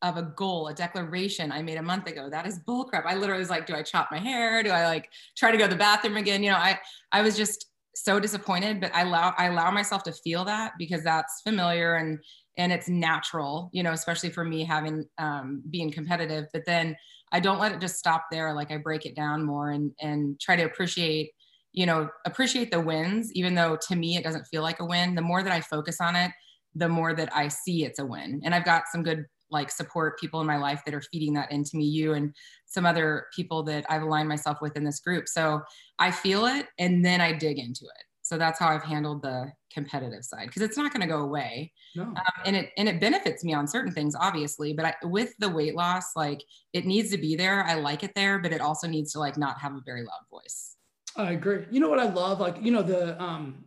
of 0.03 0.18
a 0.18 0.34
goal, 0.36 0.68
a 0.68 0.74
declaration 0.74 1.51
I 1.51 1.62
made 1.62 1.77
a 1.77 1.82
month 1.82 2.08
ago. 2.08 2.30
That 2.30 2.46
is 2.46 2.60
bullcrap. 2.68 3.06
I 3.06 3.15
literally 3.15 3.39
was 3.39 3.50
like, 3.50 3.65
do 3.65 3.74
I 3.74 3.82
chop 3.82 4.10
my 4.12 4.20
hair? 4.20 4.62
Do 4.62 4.70
I 4.70 4.86
like 4.86 5.10
try 5.36 5.50
to 5.51 5.58
go 5.58 5.63
to 5.63 5.70
the 5.70 5.77
bathroom 5.77 6.18
again? 6.18 6.44
You 6.44 6.51
know, 6.51 6.58
I 6.58 6.80
I 7.12 7.22
was 7.22 7.38
just 7.38 7.68
so 7.95 8.19
disappointed, 8.19 8.81
but 8.81 8.93
I 8.93 9.01
allow 9.01 9.33
I 9.38 9.45
allow 9.45 9.71
myself 9.71 10.03
to 10.03 10.12
feel 10.12 10.45
that 10.45 10.73
because 10.77 11.03
that's 11.03 11.41
familiar 11.41 11.95
and 11.95 12.19
and 12.57 12.71
it's 12.71 12.88
natural, 12.88 13.69
you 13.73 13.83
know, 13.83 13.91
especially 13.91 14.29
for 14.29 14.43
me 14.43 14.63
having 14.63 15.05
um, 15.17 15.63
being 15.69 15.91
competitive. 15.91 16.45
But 16.53 16.65
then 16.65 16.95
I 17.31 17.39
don't 17.39 17.59
let 17.59 17.71
it 17.71 17.81
just 17.81 17.97
stop 17.97 18.25
there. 18.31 18.53
Like 18.53 18.71
I 18.71 18.77
break 18.77 19.05
it 19.05 19.15
down 19.15 19.43
more 19.43 19.71
and 19.71 19.91
and 20.01 20.39
try 20.39 20.55
to 20.55 20.63
appreciate, 20.63 21.31
you 21.71 21.85
know, 21.85 22.09
appreciate 22.25 22.71
the 22.71 22.81
wins, 22.81 23.31
even 23.33 23.55
though 23.55 23.77
to 23.88 23.95
me 23.95 24.17
it 24.17 24.23
doesn't 24.23 24.45
feel 24.45 24.62
like 24.62 24.79
a 24.79 24.85
win. 24.85 25.15
The 25.15 25.21
more 25.21 25.43
that 25.43 25.53
I 25.53 25.62
focus 25.62 25.97
on 26.01 26.15
it, 26.15 26.31
the 26.75 26.89
more 26.89 27.13
that 27.13 27.35
I 27.35 27.47
see 27.47 27.85
it's 27.85 28.00
a 28.00 28.05
win. 28.05 28.41
And 28.43 28.55
I've 28.55 28.65
got 28.65 28.83
some 28.91 29.03
good 29.03 29.25
like 29.53 29.72
support 29.72 30.19
people 30.19 30.41
in 30.41 30.48
my 30.48 30.57
life 30.57 30.81
that 30.86 30.93
are 30.93 31.03
feeding 31.12 31.33
that 31.33 31.51
into 31.51 31.77
me 31.77 31.86
you 31.86 32.13
and 32.13 32.33
some 32.65 32.86
other 32.86 33.27
people 33.36 33.63
that 33.63 33.86
i've 33.89 34.01
aligned 34.01 34.27
myself 34.27 34.57
with 34.62 34.75
in 34.75 34.83
this 34.83 35.00
group. 35.00 35.27
So 35.27 35.62
i 36.00 36.12
feel 36.12 36.45
it 36.45 36.67
and 36.79 37.05
then 37.05 37.22
i 37.22 37.31
dig 37.31 37.60
into 37.60 37.86
it. 37.86 38.03
So 38.24 38.38
that's 38.38 38.60
how 38.60 38.67
i've 38.67 38.83
handled 38.83 39.22
the 39.22 39.51
competitive 39.74 40.24
side 40.24 40.48
because 40.48 40.62
it's 40.62 40.77
not 40.77 40.91
going 40.91 41.01
to 41.01 41.07
go 41.07 41.22
away. 41.22 41.72
No. 41.95 42.03
um, 42.03 42.15
and 42.45 42.55
it 42.55 42.72
and 42.77 42.89
it 42.89 43.00
benefits 43.00 43.43
me 43.43 43.53
on 43.53 43.67
certain 43.67 43.93
things 43.93 44.15
obviously 44.19 44.74
but 44.74 44.86
I, 44.86 44.95
with 45.03 45.33
the 45.39 45.50
weight 45.50 45.75
loss 45.75 46.15
like 46.15 46.43
it 46.74 46.86
needs 46.86 47.12
to 47.12 47.17
be 47.17 47.36
there. 47.36 47.63
I 47.63 47.75
like 47.75 48.03
it 48.03 48.13
there 48.15 48.39
but 48.39 48.51
it 48.51 48.62
also 48.62 48.88
needs 48.88 49.13
to 49.13 49.19
like 49.19 49.38
not 49.38 49.60
have 49.60 49.74
a 49.74 49.81
very 49.86 50.01
loud 50.01 50.25
voice. 50.29 50.75
I 51.15 51.33
agree. 51.33 51.65
You 51.69 51.79
know 51.79 51.89
what 51.89 52.00
i 52.00 52.10
love? 52.10 52.39
Like 52.39 52.57
you 52.62 52.72
know 52.72 52.81
the 52.81 53.22
um 53.22 53.65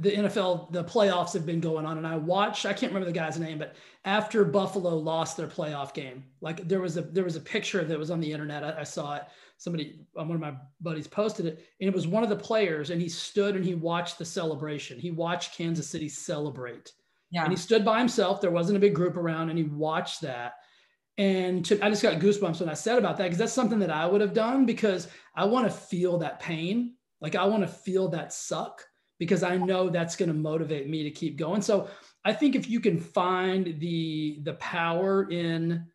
the 0.00 0.12
NFL, 0.12 0.70
the 0.72 0.84
playoffs 0.84 1.32
have 1.32 1.44
been 1.44 1.60
going 1.60 1.84
on, 1.84 1.98
and 1.98 2.06
I 2.06 2.16
watched. 2.16 2.66
I 2.66 2.72
can't 2.72 2.92
remember 2.92 3.06
the 3.06 3.18
guy's 3.18 3.38
name, 3.38 3.58
but 3.58 3.74
after 4.04 4.44
Buffalo 4.44 4.96
lost 4.96 5.36
their 5.36 5.48
playoff 5.48 5.92
game, 5.92 6.24
like 6.40 6.68
there 6.68 6.80
was 6.80 6.96
a 6.96 7.02
there 7.02 7.24
was 7.24 7.34
a 7.34 7.40
picture 7.40 7.84
that 7.84 7.98
was 7.98 8.10
on 8.10 8.20
the 8.20 8.32
internet. 8.32 8.62
I, 8.62 8.80
I 8.80 8.84
saw 8.84 9.16
it. 9.16 9.24
Somebody, 9.56 10.06
um, 10.16 10.28
one 10.28 10.36
of 10.36 10.40
my 10.40 10.54
buddies 10.80 11.08
posted 11.08 11.46
it, 11.46 11.66
and 11.80 11.88
it 11.88 11.94
was 11.94 12.06
one 12.06 12.22
of 12.22 12.28
the 12.28 12.36
players, 12.36 12.90
and 12.90 13.02
he 13.02 13.08
stood 13.08 13.56
and 13.56 13.64
he 13.64 13.74
watched 13.74 14.18
the 14.18 14.24
celebration. 14.24 15.00
He 15.00 15.10
watched 15.10 15.56
Kansas 15.56 15.88
City 15.88 16.08
celebrate, 16.08 16.92
yeah. 17.32 17.42
and 17.42 17.50
he 17.50 17.56
stood 17.56 17.84
by 17.84 17.98
himself. 17.98 18.40
There 18.40 18.52
wasn't 18.52 18.76
a 18.76 18.80
big 18.80 18.94
group 18.94 19.16
around, 19.16 19.50
and 19.50 19.58
he 19.58 19.64
watched 19.64 20.20
that. 20.20 20.54
And 21.16 21.64
to, 21.64 21.84
I 21.84 21.90
just 21.90 22.04
got 22.04 22.20
goosebumps 22.20 22.60
when 22.60 22.68
I 22.68 22.74
said 22.74 22.98
about 22.98 23.16
that 23.16 23.24
because 23.24 23.38
that's 23.38 23.52
something 23.52 23.80
that 23.80 23.90
I 23.90 24.06
would 24.06 24.20
have 24.20 24.32
done 24.32 24.64
because 24.64 25.08
I 25.34 25.44
want 25.44 25.66
to 25.66 25.72
feel 25.72 26.18
that 26.18 26.38
pain. 26.38 26.94
Like 27.20 27.34
I 27.34 27.46
want 27.46 27.64
to 27.64 27.68
feel 27.68 28.06
that 28.10 28.32
suck 28.32 28.84
because 29.18 29.42
I 29.42 29.56
know 29.56 29.88
that's 29.88 30.16
going 30.16 30.28
to 30.28 30.34
motivate 30.34 30.88
me 30.88 31.02
to 31.02 31.10
keep 31.10 31.36
going. 31.36 31.62
So 31.62 31.88
I 32.24 32.32
think 32.32 32.54
if 32.54 32.68
you 32.68 32.80
can 32.80 32.98
find 32.98 33.78
the 33.80 34.40
the 34.42 34.54
power 34.54 35.30
in 35.30 35.86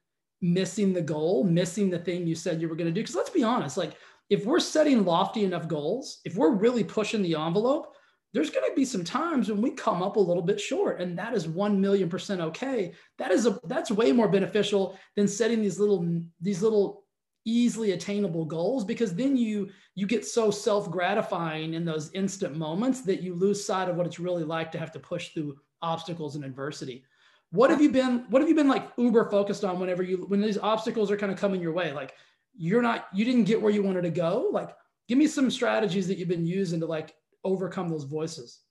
missing 0.42 0.94
the 0.94 1.02
goal, 1.02 1.44
missing 1.44 1.90
the 1.90 2.00
thing 2.00 2.28
you 2.28 2.36
said 2.36 2.62
you 2.62 2.68
were 2.68 2.76
going 2.76 2.88
to 2.88 2.94
do, 2.94 3.02
because 3.02 3.16
let's 3.16 3.30
be 3.30 3.44
honest, 3.44 3.78
like 3.78 3.96
if 4.30 4.46
we're 4.46 4.60
setting 4.60 5.06
lofty 5.06 5.44
enough 5.44 5.68
goals, 5.68 6.20
if 6.26 6.36
we're 6.36 6.52
really 6.52 6.84
pushing 6.84 7.22
the 7.22 7.36
envelope, 7.36 7.96
there's 8.34 8.50
going 8.50 8.68
to 8.68 8.76
be 8.76 8.84
some 8.84 9.04
times 9.04 9.50
when 9.50 9.62
we 9.62 9.72
come 9.72 10.02
up 10.02 10.16
a 10.16 10.20
little 10.20 10.42
bit 10.42 10.60
short 10.60 11.00
and 11.00 11.18
that 11.18 11.34
is 11.34 11.48
1 11.48 11.80
million 11.80 12.10
percent 12.10 12.42
okay 12.42 12.94
that 13.20 13.32
is 13.32 13.46
a 13.46 13.60
that's 13.66 13.92
way 13.92 14.12
more 14.12 14.28
beneficial 14.28 14.98
than 15.16 15.28
setting 15.28 15.62
these 15.62 15.80
little 15.80 16.22
these 16.42 16.62
little 16.62 17.03
easily 17.46 17.92
attainable 17.92 18.46
goals 18.46 18.86
because 18.86 19.14
then 19.14 19.36
you 19.36 19.70
you 19.96 20.08
get 20.08 20.26
so 20.26 20.50
self-gratifying 20.50 21.74
in 21.74 21.86
those 21.86 22.12
instant 22.14 22.56
moments 22.58 23.02
that 23.02 23.22
you 23.22 23.36
lose 23.36 23.64
sight 23.64 23.90
of 23.90 23.96
what 23.96 24.06
it's 24.06 24.20
really 24.20 24.44
like 24.44 24.72
to 24.72 24.80
have 24.80 24.92
to 24.92 25.00
push 25.00 25.30
through 25.30 25.58
obstacles 25.82 26.36
and 26.36 26.46
adversity. 26.46 27.04
What 27.52 27.70
have 27.70 27.82
you 27.82 27.92
been 27.92 28.26
what 28.30 28.42
have 28.42 28.50
you 28.50 28.56
been 28.56 28.70
like 28.70 28.90
uber 28.98 29.30
focused 29.30 29.64
on 29.64 29.80
whenever 29.80 30.04
you 30.04 30.26
when 30.28 30.42
these 30.42 30.58
obstacles 30.58 31.12
are 31.12 31.18
kind 31.18 31.32
of 31.32 31.38
coming 31.38 31.62
your 31.62 31.74
way? 31.74 31.92
Like 31.92 32.14
you're 32.56 32.82
not 32.82 33.08
you 33.14 33.26
didn't 33.26 33.44
get 33.44 33.62
where 33.62 33.72
you 33.72 33.84
wanted 33.84 34.04
to 34.04 34.10
go? 34.10 34.50
Like 34.52 34.70
give 35.08 35.18
me 35.18 35.28
some 35.28 35.52
strategies 35.52 36.08
that 36.08 36.18
you've 36.18 36.30
been 36.30 36.46
using 36.46 36.80
to 36.80 36.86
like 36.86 37.14
overcome 37.44 37.90
those 37.90 38.06
voices. 38.06 38.62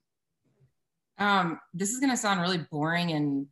Um 1.18 1.60
this 1.74 1.90
is 1.90 2.00
going 2.00 2.10
to 2.10 2.16
sound 2.16 2.40
really 2.40 2.66
boring 2.70 3.12
and 3.12 3.46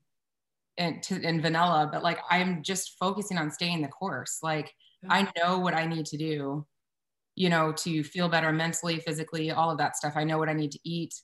and 0.78 1.02
to 1.02 1.22
and 1.22 1.42
vanilla 1.42 1.90
but 1.92 2.02
like 2.02 2.20
i'm 2.30 2.62
just 2.62 2.96
focusing 2.98 3.36
on 3.36 3.50
staying 3.50 3.82
the 3.82 3.88
course. 3.88 4.38
Like 4.42 4.74
I 5.08 5.28
know 5.36 5.58
what 5.58 5.74
I 5.74 5.86
need 5.86 6.06
to 6.06 6.16
do, 6.16 6.66
you 7.36 7.48
know, 7.48 7.72
to 7.72 8.04
feel 8.04 8.28
better 8.28 8.52
mentally, 8.52 9.00
physically, 9.00 9.50
all 9.50 9.70
of 9.70 9.78
that 9.78 9.96
stuff. 9.96 10.14
I 10.16 10.24
know 10.24 10.38
what 10.38 10.48
I 10.48 10.52
need 10.52 10.72
to 10.72 10.80
eat. 10.84 11.14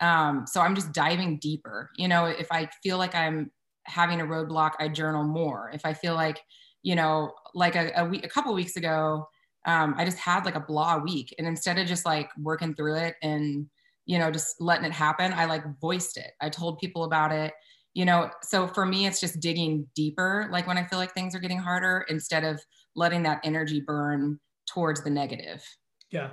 Um, 0.00 0.46
so 0.46 0.60
I'm 0.60 0.74
just 0.74 0.92
diving 0.92 1.38
deeper. 1.38 1.90
You 1.96 2.08
know, 2.08 2.24
if 2.24 2.48
I 2.50 2.68
feel 2.82 2.98
like 2.98 3.14
I'm 3.14 3.50
having 3.84 4.20
a 4.20 4.24
roadblock, 4.24 4.72
I 4.80 4.88
journal 4.88 5.24
more. 5.24 5.70
If 5.72 5.84
I 5.84 5.92
feel 5.92 6.14
like, 6.14 6.40
you 6.82 6.94
know, 6.94 7.32
like 7.54 7.76
a, 7.76 7.92
a 7.96 8.04
week, 8.04 8.24
a 8.24 8.28
couple 8.28 8.54
weeks 8.54 8.76
ago, 8.76 9.28
um, 9.66 9.94
I 9.98 10.04
just 10.04 10.18
had 10.18 10.44
like 10.44 10.54
a 10.54 10.60
blah 10.60 10.96
week, 10.96 11.34
and 11.38 11.46
instead 11.46 11.78
of 11.78 11.86
just 11.86 12.06
like 12.06 12.30
working 12.38 12.74
through 12.74 12.96
it 12.96 13.16
and 13.22 13.66
you 14.06 14.18
know 14.18 14.30
just 14.30 14.58
letting 14.58 14.86
it 14.86 14.92
happen, 14.92 15.34
I 15.34 15.44
like 15.44 15.62
voiced 15.82 16.16
it. 16.16 16.32
I 16.40 16.48
told 16.48 16.78
people 16.78 17.04
about 17.04 17.30
it 17.30 17.52
you 17.94 18.04
know 18.04 18.30
so 18.42 18.66
for 18.66 18.86
me 18.86 19.06
it's 19.06 19.20
just 19.20 19.40
digging 19.40 19.86
deeper 19.94 20.48
like 20.52 20.66
when 20.66 20.78
i 20.78 20.84
feel 20.84 20.98
like 20.98 21.12
things 21.12 21.34
are 21.34 21.40
getting 21.40 21.58
harder 21.58 22.04
instead 22.08 22.44
of 22.44 22.60
letting 23.00 23.22
that 23.22 23.40
energy 23.42 23.80
burn 23.80 24.38
towards 24.68 25.02
the 25.02 25.10
negative. 25.10 25.64
Yeah. 26.10 26.30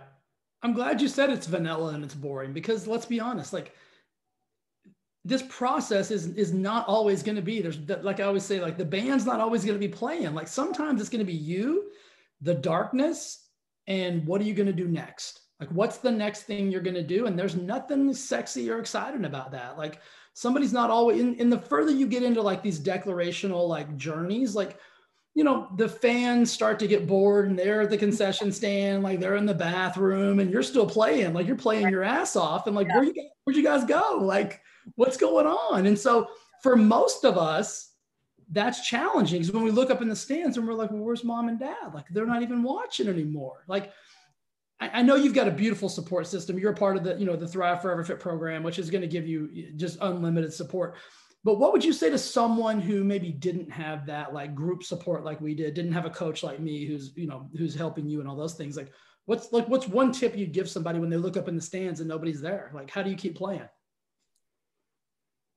I'm 0.61 0.73
glad 0.73 1.01
you 1.01 1.07
said 1.07 1.29
it's 1.29 1.47
vanilla 1.47 1.93
and 1.93 2.03
it's 2.03 2.13
boring 2.13 2.51
because 2.51 2.87
let's 2.87 3.05
be 3.05 3.19
honest 3.19 3.53
like 3.53 3.73
this 5.23 5.43
process 5.49 6.11
is 6.11 6.27
is 6.35 6.51
not 6.51 6.87
always 6.87 7.23
going 7.23 7.35
to 7.35 7.41
be 7.41 7.61
there's 7.61 7.79
like 8.01 8.19
i 8.19 8.23
always 8.23 8.43
say 8.43 8.59
like 8.59 8.77
the 8.77 8.85
band's 8.85 9.25
not 9.25 9.39
always 9.39 9.63
going 9.63 9.79
to 9.79 9.87
be 9.87 9.93
playing. 9.93 10.33
Like 10.33 10.47
sometimes 10.47 10.99
it's 10.99 11.09
going 11.09 11.25
to 11.25 11.31
be 11.31 11.37
you 11.37 11.89
the 12.41 12.53
darkness 12.53 13.49
and 13.87 14.25
what 14.27 14.41
are 14.41 14.45
you 14.45 14.53
going 14.53 14.67
to 14.67 14.83
do 14.83 14.87
next? 14.87 15.41
Like 15.59 15.69
what's 15.69 15.97
the 15.97 16.11
next 16.11 16.43
thing 16.43 16.69
you're 16.69 16.81
going 16.81 16.93
to 16.95 17.03
do? 17.03 17.27
And 17.27 17.39
there's 17.39 17.55
nothing 17.55 18.13
sexy 18.13 18.69
or 18.69 18.79
exciting 18.79 19.25
about 19.25 19.51
that. 19.51 19.77
Like 19.77 20.01
somebody's 20.33 20.73
not 20.73 20.89
always 20.89 21.19
in, 21.21 21.35
in 21.35 21.49
the 21.49 21.59
further 21.59 21.91
you 21.91 22.07
get 22.07 22.23
into 22.23 22.41
like 22.41 22.61
these 22.61 22.79
declarational 22.79 23.67
like 23.67 23.95
journeys 23.95 24.53
like 24.53 24.77
you 25.37 25.43
know 25.43 25.67
the 25.75 25.87
fans 25.87 26.51
start 26.51 26.79
to 26.79 26.87
get 26.87 27.05
bored 27.05 27.47
and 27.47 27.59
they're 27.59 27.81
at 27.81 27.91
the 27.91 27.97
concession 27.97 28.51
stand 28.51 29.03
like 29.03 29.19
they're 29.19 29.35
in 29.35 29.45
the 29.45 29.53
bathroom 29.53 30.39
and 30.39 30.49
you're 30.49 30.63
still 30.63 30.89
playing 30.89 31.31
like 31.31 31.45
you're 31.45 31.55
playing 31.55 31.87
your 31.89 32.01
ass 32.03 32.35
off 32.35 32.65
and 32.65 32.75
like 32.75 32.87
yeah. 32.87 32.95
where 32.95 33.03
you 33.03 33.13
where'd 33.43 33.55
you 33.55 33.61
guys 33.61 33.85
go 33.85 34.17
like 34.19 34.59
what's 34.95 35.15
going 35.15 35.45
on 35.45 35.85
and 35.85 35.97
so 35.97 36.27
for 36.63 36.75
most 36.75 37.23
of 37.23 37.37
us 37.37 37.93
that's 38.49 38.87
challenging 38.87 39.39
because 39.39 39.53
when 39.53 39.63
we 39.63 39.69
look 39.69 39.91
up 39.91 40.01
in 40.01 40.09
the 40.09 40.15
stands 40.15 40.57
and 40.57 40.67
we're 40.67 40.73
like 40.73 40.89
well 40.89 41.03
where's 41.03 41.23
mom 41.23 41.49
and 41.49 41.59
dad 41.59 41.93
like 41.93 42.05
they're 42.09 42.25
not 42.25 42.41
even 42.41 42.63
watching 42.63 43.07
anymore 43.07 43.63
like 43.67 43.93
I, 44.79 45.01
know 45.01 45.15
you've 45.15 45.33
got 45.33 45.47
a 45.47 45.51
beautiful 45.51 45.89
support 45.89 46.27
system. 46.27 46.59
You're 46.59 46.71
a 46.71 46.75
part 46.75 46.97
of 46.97 47.03
the, 47.03 47.15
you 47.15 47.25
know, 47.25 47.35
the 47.35 47.47
Thrive 47.47 47.81
Forever 47.81 48.03
Fit 48.03 48.19
program, 48.19 48.61
which 48.61 48.77
is 48.77 48.91
going 48.91 49.01
to 49.01 49.07
give 49.07 49.27
you 49.27 49.71
just 49.75 49.97
unlimited 50.01 50.53
support. 50.53 50.97
But 51.47 51.59
what 51.59 51.71
would 51.71 51.85
you 51.85 51.93
say 51.93 52.09
to 52.09 52.17
someone 52.17 52.81
who 52.81 53.05
maybe 53.05 53.31
didn't 53.31 53.71
have 53.71 54.05
that 54.07 54.33
like 54.33 54.53
group 54.53 54.83
support 54.83 55.23
like 55.23 55.39
we 55.39 55.55
did, 55.55 55.75
didn't 55.75 55.93
have 55.93 56.05
a 56.05 56.09
coach 56.09 56.43
like 56.43 56.59
me 56.59 56.85
who's, 56.85 57.13
you 57.15 57.25
know, 57.25 57.47
who's 57.57 57.73
helping 57.73 58.05
you 58.05 58.19
and 58.19 58.27
all 58.27 58.35
those 58.35 58.55
things? 58.55 58.75
Like 58.75 58.91
what's 59.27 59.53
like 59.53 59.65
what's 59.69 59.87
one 59.87 60.11
tip 60.11 60.35
you'd 60.35 60.51
give 60.51 60.69
somebody 60.69 60.99
when 60.99 61.09
they 61.09 61.15
look 61.15 61.37
up 61.37 61.47
in 61.47 61.55
the 61.55 61.61
stands 61.61 62.01
and 62.01 62.09
nobody's 62.09 62.41
there? 62.41 62.69
Like 62.73 62.89
how 62.89 63.01
do 63.01 63.09
you 63.09 63.15
keep 63.15 63.37
playing? 63.37 63.63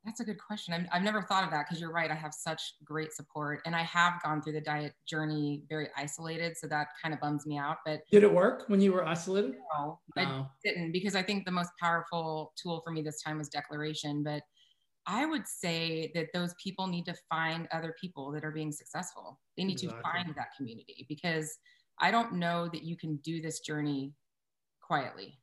That's 0.04 0.20
a 0.20 0.24
good 0.24 0.38
question. 0.38 0.74
I've, 0.74 0.86
I've 0.92 1.02
never 1.02 1.22
thought 1.22 1.42
of 1.42 1.50
that 1.50 1.66
because 1.66 1.80
you're 1.80 1.92
right. 1.92 2.08
I 2.08 2.14
have 2.14 2.34
such 2.34 2.62
great 2.84 3.12
support 3.12 3.60
and 3.66 3.74
I 3.74 3.82
have 3.82 4.22
gone 4.22 4.42
through 4.42 4.52
the 4.52 4.60
diet 4.60 4.92
journey 5.08 5.64
very 5.68 5.88
isolated. 5.96 6.56
So 6.56 6.68
that 6.68 6.86
kind 7.02 7.12
of 7.12 7.20
bums 7.20 7.46
me 7.46 7.58
out. 7.58 7.78
But 7.84 8.02
did 8.12 8.22
it 8.22 8.32
work 8.32 8.62
when 8.68 8.80
you 8.80 8.92
were 8.92 9.04
isolated? 9.04 9.56
No, 9.76 9.98
no. 10.16 10.22
I 10.22 10.46
didn't 10.62 10.92
because 10.92 11.16
I 11.16 11.22
think 11.24 11.46
the 11.46 11.50
most 11.50 11.70
powerful 11.80 12.52
tool 12.54 12.80
for 12.84 12.92
me 12.92 13.02
this 13.02 13.20
time 13.20 13.38
was 13.38 13.48
declaration. 13.48 14.22
But 14.22 14.44
I 15.10 15.26
would 15.26 15.46
say 15.46 16.12
that 16.14 16.28
those 16.32 16.54
people 16.62 16.86
need 16.86 17.04
to 17.06 17.14
find 17.28 17.66
other 17.72 17.94
people 18.00 18.30
that 18.32 18.44
are 18.44 18.52
being 18.52 18.70
successful. 18.70 19.40
They 19.56 19.64
need 19.64 19.82
exactly. 19.82 19.98
to 19.98 20.02
find 20.02 20.34
that 20.36 20.54
community 20.56 21.06
because 21.08 21.58
I 21.98 22.10
don't 22.10 22.34
know 22.34 22.68
that 22.72 22.84
you 22.84 22.96
can 22.96 23.16
do 23.16 23.42
this 23.42 23.60
journey 23.60 24.12
quietly. 24.80 25.38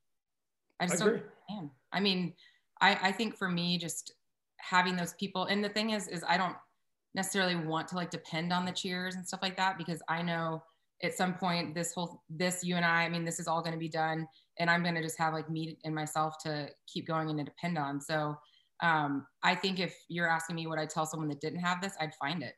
I 0.80 0.88
just 0.88 1.04
I 1.04 1.06
don't. 1.50 1.72
I 1.92 2.00
mean, 2.00 2.34
I, 2.80 2.98
I 3.02 3.12
think 3.12 3.36
for 3.36 3.50
me, 3.50 3.78
just 3.78 4.14
having 4.60 4.96
those 4.96 5.14
people 5.14 5.46
and 5.46 5.64
the 5.64 5.70
thing 5.70 5.92
is 5.92 6.08
is 6.08 6.24
i 6.28 6.38
don't 6.38 6.56
necessarily 7.16 7.56
want 7.56 7.88
to 7.88 7.96
like 7.96 8.10
depend 8.10 8.52
on 8.52 8.66
the 8.66 8.72
cheers 8.72 9.16
and 9.16 9.26
stuff 9.26 9.40
like 9.42 9.56
that 9.56 9.78
because 9.78 10.02
i 10.10 10.22
know 10.22 10.62
at 11.04 11.16
some 11.16 11.34
point 11.34 11.76
this 11.76 11.94
whole 11.94 12.24
this 12.30 12.64
you 12.64 12.76
and 12.76 12.86
i 12.86 13.04
i 13.04 13.10
mean 13.10 13.24
this 13.24 13.40
is 13.40 13.48
all 13.48 13.62
going 13.62 13.74
to 13.74 13.80
be 13.80 13.90
done 13.90 14.28
and 14.60 14.70
i'm 14.70 14.84
going 14.84 14.96
to 14.96 15.02
just 15.02 15.18
have 15.18 15.34
like 15.34 15.50
me 15.50 15.78
and 15.84 15.94
myself 15.94 16.36
to 16.40 16.68
keep 16.92 17.08
going 17.08 17.30
and 17.30 17.38
to 17.38 17.46
depend 17.46 17.78
on 17.78 18.02
so 18.02 18.36
um, 18.82 19.26
i 19.44 19.56
think 19.56 19.80
if 19.80 19.96
you're 20.08 20.30
asking 20.30 20.56
me 20.56 20.68
what 20.68 20.80
i 20.80 20.86
tell 20.86 21.06
someone 21.06 21.30
that 21.30 21.42
didn't 21.42 21.60
have 21.60 21.82
this 21.82 21.94
i'd 22.00 22.14
find 22.16 22.44
it 22.44 22.54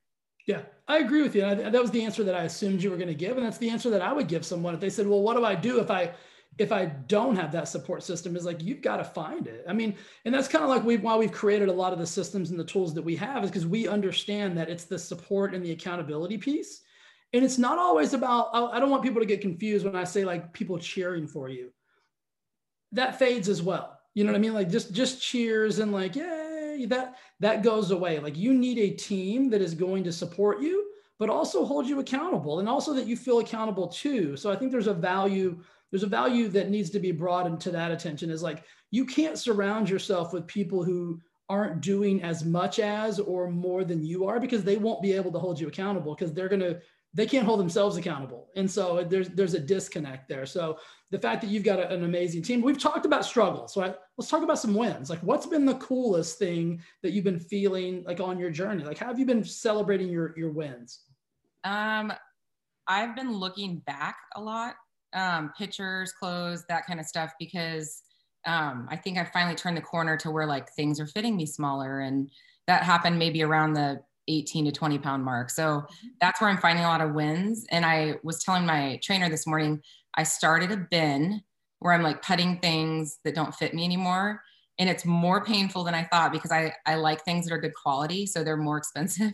yeah, 0.47 0.61
I 0.88 0.97
agree 0.97 1.21
with 1.21 1.35
you. 1.35 1.45
I, 1.45 1.53
that 1.53 1.79
was 1.79 1.91
the 1.91 2.03
answer 2.03 2.23
that 2.23 2.33
I 2.33 2.45
assumed 2.45 2.81
you 2.81 2.89
were 2.89 2.97
going 2.97 3.09
to 3.09 3.13
give, 3.13 3.38
and 3.38 3.45
that's 3.45 3.59
the 3.59 3.69
answer 3.69 3.91
that 3.91 4.01
I 4.01 4.11
would 4.11 4.27
give 4.27 4.43
someone 4.43 4.73
if 4.73 4.79
they 4.79 4.89
said, 4.89 5.05
"Well, 5.05 5.21
what 5.21 5.38
do 5.38 5.45
I 5.45 5.53
do 5.53 5.79
if 5.79 5.91
I 5.91 6.11
if 6.57 6.73
I 6.73 6.85
don't 6.85 7.38
have 7.38 7.51
that 7.53 7.69
support 7.69 8.03
system 8.03 8.35
is 8.35 8.45
like 8.45 8.61
you've 8.61 8.81
got 8.81 8.97
to 8.97 9.03
find 9.03 9.47
it. 9.47 9.63
I 9.67 9.73
mean, 9.73 9.95
and 10.25 10.33
that's 10.33 10.47
kind 10.47 10.63
of 10.63 10.69
like 10.69 10.83
we 10.83 10.97
why 10.97 11.15
we've 11.15 11.31
created 11.31 11.69
a 11.69 11.73
lot 11.73 11.93
of 11.93 11.99
the 11.99 12.07
systems 12.07 12.49
and 12.49 12.59
the 12.59 12.65
tools 12.65 12.93
that 12.95 13.01
we 13.01 13.15
have 13.15 13.43
is 13.43 13.49
because 13.49 13.65
we 13.65 13.88
understand 13.88 14.57
that 14.57 14.69
it's 14.69 14.85
the 14.85 14.99
support 14.99 15.53
and 15.53 15.63
the 15.63 15.71
accountability 15.71 16.38
piece. 16.38 16.81
And 17.31 17.45
it's 17.45 17.59
not 17.59 17.77
always 17.77 18.13
about 18.13 18.49
I 18.53 18.79
don't 18.79 18.89
want 18.89 19.03
people 19.03 19.21
to 19.21 19.27
get 19.27 19.41
confused 19.41 19.85
when 19.85 19.95
I 19.95 20.03
say 20.03 20.25
like 20.25 20.51
people 20.51 20.79
cheering 20.79 21.27
for 21.27 21.47
you. 21.47 21.71
That 22.91 23.19
fades 23.19 23.47
as 23.47 23.61
well. 23.61 23.98
You 24.13 24.23
know 24.23 24.31
what 24.31 24.37
I 24.37 24.41
mean? 24.41 24.53
Like 24.53 24.69
just 24.69 24.93
just 24.93 25.21
cheers 25.21 25.79
and 25.79 25.91
like 25.91 26.15
yay, 26.15 26.85
that 26.89 27.17
that 27.39 27.63
goes 27.63 27.91
away. 27.91 28.19
Like 28.19 28.37
you 28.37 28.53
need 28.53 28.77
a 28.77 28.95
team 28.95 29.49
that 29.51 29.61
is 29.61 29.73
going 29.73 30.03
to 30.05 30.11
support 30.11 30.61
you 30.61 30.85
but 31.19 31.29
also 31.29 31.65
hold 31.65 31.85
you 31.85 31.99
accountable 31.99 32.59
and 32.59 32.69
also 32.69 32.93
that 32.93 33.05
you 33.05 33.15
feel 33.15 33.39
accountable 33.39 33.87
too. 33.87 34.37
So 34.37 34.49
I 34.49 34.55
think 34.55 34.71
there's 34.71 34.87
a 34.87 34.93
value 34.93 35.61
there's 35.91 36.03
a 36.03 36.07
value 36.07 36.49
that 36.49 36.69
needs 36.69 36.91
to 36.91 36.99
be 36.99 37.11
brought 37.11 37.47
into 37.47 37.71
that 37.71 37.91
attention 37.91 38.29
is 38.29 38.43
like 38.43 38.63
you 38.91 39.05
can't 39.05 39.37
surround 39.37 39.89
yourself 39.89 40.33
with 40.33 40.47
people 40.47 40.83
who 40.83 41.19
aren't 41.49 41.81
doing 41.81 42.21
as 42.21 42.45
much 42.45 42.77
as 42.79 43.19
or 43.19 43.49
more 43.49 43.83
than 43.83 44.05
you 44.05 44.25
are 44.25 44.39
because 44.39 44.63
they 44.63 44.77
won't 44.77 45.01
be 45.01 45.13
able 45.13 45.31
to 45.31 45.39
hold 45.39 45.59
you 45.59 45.67
accountable 45.67 46.13
because 46.13 46.31
they're 46.31 46.47
going 46.47 46.61
to 46.61 46.79
they 47.13 47.25
can't 47.25 47.45
hold 47.45 47.59
themselves 47.59 47.97
accountable. 47.97 48.49
And 48.55 48.69
so 48.69 49.03
there's 49.03 49.29
there's 49.29 49.55
a 49.55 49.59
disconnect 49.59 50.29
there. 50.29 50.45
So 50.45 50.79
the 51.11 51.19
fact 51.19 51.41
that 51.41 51.49
you've 51.49 51.63
got 51.63 51.79
a, 51.79 51.91
an 51.91 52.03
amazing 52.03 52.43
team 52.43 52.61
we've 52.61 52.79
talked 52.79 53.05
about 53.05 53.25
struggles 53.25 53.73
so 53.73 53.81
I, 53.81 53.95
let's 54.17 54.29
talk 54.29 54.43
about 54.43 54.59
some 54.59 54.75
wins. 54.75 55.09
Like 55.09 55.19
what's 55.19 55.47
been 55.47 55.65
the 55.65 55.75
coolest 55.75 56.37
thing 56.37 56.81
that 57.01 57.11
you've 57.11 57.23
been 57.23 57.39
feeling 57.39 58.03
like 58.05 58.19
on 58.19 58.37
your 58.37 58.51
journey? 58.51 58.83
Like 58.83 58.99
how 58.99 59.07
have 59.07 59.19
you 59.19 59.25
been 59.25 59.43
celebrating 59.43 60.09
your 60.09 60.33
your 60.37 60.51
wins? 60.51 61.01
Um 61.63 62.13
i've 62.87 63.15
been 63.15 63.31
looking 63.31 63.77
back 63.85 64.17
a 64.35 64.41
lot 64.41 64.73
um, 65.13 65.51
pictures, 65.57 66.11
clothes, 66.11 66.65
that 66.69 66.85
kind 66.85 66.99
of 66.99 67.05
stuff, 67.05 67.33
because 67.39 68.03
um, 68.45 68.87
I 68.89 68.95
think 68.95 69.17
I 69.17 69.25
finally 69.25 69.55
turned 69.55 69.77
the 69.77 69.81
corner 69.81 70.17
to 70.17 70.31
where 70.31 70.45
like 70.45 70.69
things 70.71 70.99
are 70.99 71.07
fitting 71.07 71.35
me 71.35 71.45
smaller. 71.45 72.01
And 72.01 72.29
that 72.67 72.83
happened 72.83 73.19
maybe 73.19 73.43
around 73.43 73.73
the 73.73 74.01
18 74.29 74.65
to 74.65 74.71
20 74.71 75.00
pound 75.00 75.25
mark. 75.25 75.50
So 75.50 75.63
mm-hmm. 75.63 76.07
that's 76.21 76.39
where 76.39 76.50
I'm 76.50 76.57
finding 76.57 76.86
a 76.86 76.88
lot 76.88 77.01
of 77.01 77.13
wins. 77.13 77.65
And 77.71 77.86
I 77.86 78.15
was 78.24 78.43
telling 78.43 78.65
my 78.65 79.00
trainer 79.03 79.29
this 79.29 79.48
morning, 79.48 79.81
I 80.15 80.24
started 80.24 80.71
a 80.71 80.77
bin 80.77 81.41
where 81.79 81.93
I'm 81.93 82.03
like 82.03 82.21
putting 82.21 82.59
things 82.59 83.19
that 83.24 83.36
don't 83.36 83.55
fit 83.55 83.74
me 83.74 83.83
anymore. 83.83 84.41
And 84.77 84.89
it's 84.89 85.05
more 85.05 85.43
painful 85.43 85.83
than 85.83 85.93
I 85.93 86.05
thought 86.05 86.31
because 86.31 86.53
I, 86.53 86.74
I 86.86 86.95
like 86.95 87.25
things 87.25 87.45
that 87.45 87.53
are 87.53 87.59
good 87.59 87.74
quality. 87.74 88.25
So 88.25 88.43
they're 88.43 88.55
more 88.55 88.77
expensive. 88.79 89.33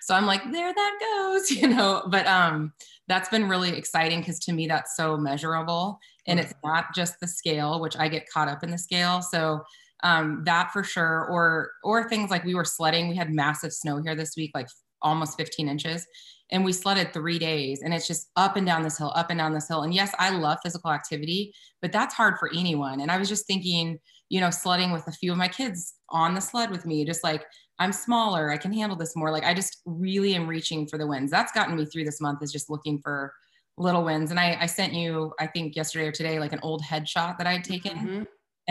so 0.00 0.14
I'm 0.14 0.26
like, 0.26 0.42
there 0.50 0.72
that 0.74 0.98
goes, 1.00 1.50
you 1.60 1.68
know, 1.68 2.02
but 2.08 2.26
um, 2.26 2.72
that's 3.08 3.28
been 3.28 3.48
really 3.48 3.76
exciting 3.76 4.20
because 4.20 4.40
to 4.40 4.52
me, 4.52 4.66
that's 4.66 4.96
so 4.96 5.16
measurable 5.16 5.98
and 6.26 6.38
it's 6.38 6.54
not 6.64 6.86
just 6.94 7.18
the 7.20 7.26
scale, 7.26 7.80
which 7.80 7.96
I 7.96 8.08
get 8.08 8.28
caught 8.28 8.48
up 8.48 8.62
in 8.62 8.70
the 8.70 8.78
scale. 8.78 9.22
So 9.22 9.62
um, 10.02 10.42
that 10.44 10.72
for 10.72 10.82
sure, 10.82 11.26
or, 11.30 11.70
or 11.84 12.08
things 12.08 12.30
like 12.30 12.44
we 12.44 12.54
were 12.54 12.64
sledding, 12.64 13.08
we 13.08 13.16
had 13.16 13.30
massive 13.30 13.72
snow 13.72 14.02
here 14.02 14.14
this 14.14 14.34
week, 14.36 14.50
like 14.54 14.68
almost 15.02 15.36
15 15.36 15.68
inches 15.68 16.06
and 16.52 16.64
we 16.64 16.72
sledded 16.72 17.12
three 17.12 17.38
days 17.38 17.82
and 17.82 17.92
it's 17.92 18.06
just 18.06 18.30
up 18.36 18.56
and 18.56 18.66
down 18.66 18.82
this 18.82 18.98
hill 18.98 19.12
up 19.16 19.30
and 19.30 19.38
down 19.38 19.52
this 19.52 19.68
hill. 19.68 19.82
And 19.82 19.92
yes 19.92 20.12
i 20.18 20.30
love 20.30 20.58
physical 20.62 20.92
activity 20.92 21.52
but 21.80 21.90
that's 21.90 22.14
hard 22.14 22.38
for 22.38 22.50
anyone. 22.54 23.00
And 23.00 23.10
i 23.10 23.18
was 23.18 23.28
just 23.28 23.46
thinking 23.46 23.98
you 24.28 24.40
know 24.40 24.50
sledding 24.50 24.92
with 24.92 25.06
a 25.08 25.12
few 25.12 25.32
of 25.32 25.38
my 25.38 25.48
kids 25.48 25.94
on 26.10 26.34
the 26.34 26.40
sled 26.40 26.70
with 26.70 26.86
me 26.86 27.04
just 27.04 27.24
like 27.24 27.44
i'm 27.78 27.92
smaller 27.92 28.50
i 28.50 28.56
can 28.56 28.72
handle 28.72 28.96
this 28.96 29.16
more. 29.16 29.32
Like 29.32 29.44
i 29.44 29.54
just 29.54 29.78
really 29.84 30.34
am 30.34 30.46
reaching 30.46 30.86
for 30.86 30.98
the 30.98 31.06
wins 31.06 31.30
that's 31.30 31.52
gotten 31.52 31.76
me 31.76 31.84
through 31.86 32.04
this 32.04 32.20
month 32.20 32.42
is 32.42 32.52
just 32.52 32.70
looking 32.70 33.00
for 33.00 33.32
little 33.78 34.04
wins 34.04 34.30
and 34.30 34.38
i, 34.38 34.56
I 34.60 34.66
sent 34.66 34.92
you 34.92 35.32
i 35.40 35.46
think 35.46 35.74
yesterday 35.74 36.06
or 36.06 36.12
today 36.12 36.38
like 36.38 36.52
an 36.52 36.60
old 36.62 36.82
headshot 36.82 37.38
that 37.38 37.46
i 37.46 37.52
had 37.52 37.64
taken. 37.64 37.92
Mm-hmm. 37.92 38.22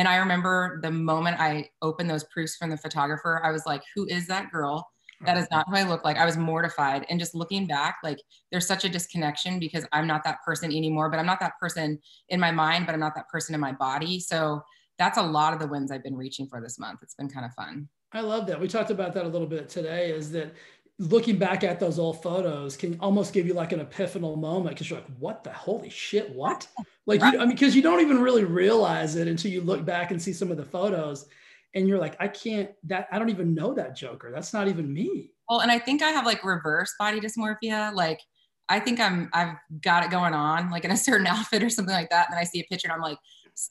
And 0.02 0.08
i 0.08 0.16
remember 0.18 0.80
the 0.82 0.92
moment 0.92 1.40
i 1.40 1.70
opened 1.84 2.10
those 2.10 2.24
proofs 2.26 2.56
from 2.56 2.72
the 2.72 2.78
photographer 2.78 3.40
i 3.46 3.52
was 3.52 3.66
like 3.68 3.84
who 3.96 4.06
is 4.08 4.26
that 4.28 4.52
girl 4.52 4.92
that 5.26 5.38
is 5.38 5.48
not 5.52 5.68
who 5.70 5.76
I 5.76 5.84
look 5.84 6.04
like. 6.04 6.18
I 6.18 6.26
was 6.26 6.36
mortified. 6.38 7.06
And 7.10 7.20
just 7.20 7.36
looking 7.36 7.68
back, 7.68 7.98
like 8.04 8.18
there's 8.52 8.66
such 8.66 8.86
a 8.86 8.90
disconnection 8.90 9.60
because 9.60 9.86
I'm 9.92 10.08
not 10.08 10.24
that 10.24 10.40
person 10.44 10.72
anymore, 10.72 11.10
but 11.10 11.20
I'm 11.20 11.26
not 11.26 11.40
that 11.42 11.60
person 11.60 12.00
in 12.30 12.40
my 12.40 12.52
mind, 12.52 12.86
but 12.86 12.94
I'm 12.94 13.00
not 13.00 13.14
that 13.16 13.30
person 13.30 13.54
in 13.54 13.62
my 13.62 13.72
body. 13.72 14.20
So 14.20 14.64
that's 14.98 15.18
a 15.18 15.22
lot 15.22 15.54
of 15.54 15.60
the 15.60 15.68
wins 15.68 15.92
I've 15.92 16.04
been 16.04 16.16
reaching 16.16 16.48
for 16.48 16.60
this 16.60 16.80
month. 16.80 17.02
It's 17.04 17.16
been 17.16 17.30
kind 17.30 17.46
of 17.46 17.54
fun. 17.54 17.88
I 18.14 18.22
love 18.22 18.46
that. 18.48 18.60
We 18.60 18.68
talked 18.68 18.90
about 18.90 19.14
that 19.14 19.26
a 19.26 19.28
little 19.28 19.48
bit 19.48 19.70
today 19.70 20.12
is 20.12 20.32
that 20.32 20.54
looking 21.02 21.38
back 21.38 21.64
at 21.64 21.80
those 21.80 21.98
old 21.98 22.22
photos 22.22 22.78
can 22.78 22.96
almost 23.00 23.34
give 23.34 23.48
you 23.48 23.56
like 23.56 23.72
an 23.72 23.84
epiphanal 23.84 24.38
moment 24.38 24.76
because 24.76 24.88
you're 24.88 25.00
like, 25.00 25.10
what 25.18 25.44
the 25.44 25.52
holy 25.52 25.90
shit? 25.90 26.30
What? 26.36 26.68
Like, 27.08 27.22
you, 27.22 27.40
I 27.40 27.46
mean, 27.46 27.50
because 27.50 27.76
you 27.76 27.82
don't 27.82 28.02
even 28.02 28.20
really 28.20 28.44
realize 28.44 29.16
it 29.16 29.28
until 29.28 29.50
you 29.50 29.62
look 29.62 29.84
back 29.84 30.12
and 30.12 30.22
see 30.22 30.32
some 30.32 30.52
of 30.52 30.58
the 30.58 30.64
photos 30.64 31.26
and 31.74 31.88
you're 31.88 31.98
like, 31.98 32.16
I 32.20 32.28
can't 32.28 32.70
that 32.84 33.08
I 33.12 33.18
don't 33.18 33.30
even 33.30 33.56
know 33.56 33.74
that 33.74 33.96
Joker. 33.96 34.32
That's 34.32 34.54
not 34.54 34.68
even 34.68 34.94
me. 34.94 35.32
Well, 35.50 35.62
and 35.62 35.72
I 35.72 35.80
think 35.80 36.04
I 36.04 36.10
have 36.12 36.26
like 36.26 36.44
reverse 36.44 36.94
body 37.00 37.20
dysmorphia. 37.20 37.94
Like 37.96 38.22
I 38.70 38.80
think 38.80 39.00
I'm 39.00 39.30
I've 39.34 39.56
got 39.82 40.04
it 40.04 40.12
going 40.12 40.36
on 40.36 40.70
like 40.70 40.86
in 40.86 40.92
a 40.92 40.98
certain 40.98 41.26
outfit 41.28 41.64
or 41.64 41.70
something 41.70 41.96
like 41.96 42.12
that. 42.12 42.28
And 42.28 42.36
then 42.36 42.42
I 42.42 42.44
see 42.44 42.60
a 42.60 42.64
picture 42.66 42.88
and 42.88 42.94
I'm 42.94 43.02
like, 43.02 43.18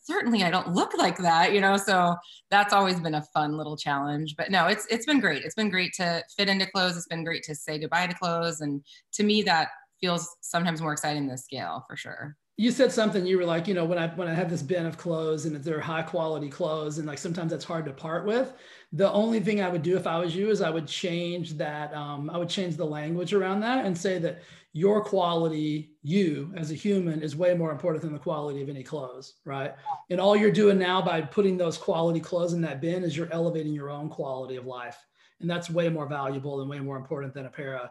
certainly 0.02 0.42
I 0.42 0.50
don't 0.50 0.72
look 0.72 0.96
like 0.96 1.18
that, 1.18 1.52
you 1.52 1.60
know. 1.60 1.76
So 1.76 2.16
that's 2.50 2.72
always 2.72 3.00
been 3.00 3.14
a 3.14 3.22
fun 3.34 3.56
little 3.56 3.76
challenge. 3.76 4.36
But 4.36 4.50
no, 4.50 4.66
it's 4.66 4.86
it's 4.86 5.06
been 5.06 5.20
great. 5.20 5.44
It's 5.44 5.54
been 5.54 5.70
great 5.70 5.92
to 5.94 6.22
fit 6.36 6.48
into 6.48 6.66
clothes. 6.66 6.96
It's 6.96 7.06
been 7.06 7.24
great 7.24 7.42
to 7.44 7.54
say 7.54 7.78
goodbye 7.78 8.06
to 8.06 8.14
clothes. 8.14 8.60
And 8.60 8.84
to 9.14 9.22
me, 9.22 9.42
that 9.42 9.68
feels 10.00 10.28
sometimes 10.40 10.80
more 10.80 10.92
exciting 10.92 11.26
than 11.26 11.36
scale 11.36 11.84
for 11.88 11.96
sure 11.96 12.36
you 12.60 12.70
said 12.70 12.92
something 12.92 13.24
you 13.24 13.38
were 13.38 13.44
like 13.46 13.66
you 13.66 13.72
know 13.72 13.86
when 13.86 13.96
i 13.96 14.06
when 14.08 14.28
i 14.28 14.34
have 14.34 14.50
this 14.50 14.60
bin 14.60 14.84
of 14.84 14.98
clothes 14.98 15.46
and 15.46 15.56
they're 15.56 15.80
high 15.80 16.02
quality 16.02 16.50
clothes 16.50 16.98
and 16.98 17.06
like 17.06 17.16
sometimes 17.16 17.50
that's 17.50 17.64
hard 17.64 17.86
to 17.86 17.90
part 17.90 18.26
with 18.26 18.52
the 18.92 19.10
only 19.12 19.40
thing 19.40 19.62
i 19.62 19.68
would 19.68 19.82
do 19.82 19.96
if 19.96 20.06
i 20.06 20.18
was 20.18 20.36
you 20.36 20.50
is 20.50 20.60
i 20.60 20.68
would 20.68 20.86
change 20.86 21.54
that 21.54 21.90
um, 21.94 22.28
i 22.28 22.36
would 22.36 22.50
change 22.50 22.76
the 22.76 22.84
language 22.84 23.32
around 23.32 23.60
that 23.60 23.86
and 23.86 23.96
say 23.96 24.18
that 24.18 24.42
your 24.72 25.02
quality 25.02 25.96
you 26.02 26.52
as 26.56 26.70
a 26.70 26.74
human 26.74 27.22
is 27.22 27.34
way 27.34 27.54
more 27.54 27.72
important 27.72 28.02
than 28.02 28.12
the 28.12 28.18
quality 28.18 28.62
of 28.62 28.68
any 28.68 28.84
clothes 28.84 29.34
right 29.44 29.74
and 30.10 30.20
all 30.20 30.36
you're 30.36 30.50
doing 30.50 30.78
now 30.78 31.02
by 31.02 31.20
putting 31.20 31.56
those 31.56 31.76
quality 31.76 32.20
clothes 32.20 32.52
in 32.52 32.60
that 32.60 32.80
bin 32.80 33.02
is 33.02 33.16
you're 33.16 33.32
elevating 33.32 33.72
your 33.72 33.90
own 33.90 34.08
quality 34.08 34.54
of 34.54 34.66
life 34.66 34.96
and 35.40 35.50
that's 35.50 35.70
way 35.70 35.88
more 35.88 36.06
valuable 36.06 36.60
and 36.60 36.70
way 36.70 36.78
more 36.78 36.96
important 36.96 37.34
than 37.34 37.46
a 37.46 37.50
pair 37.50 37.76
of 37.76 37.90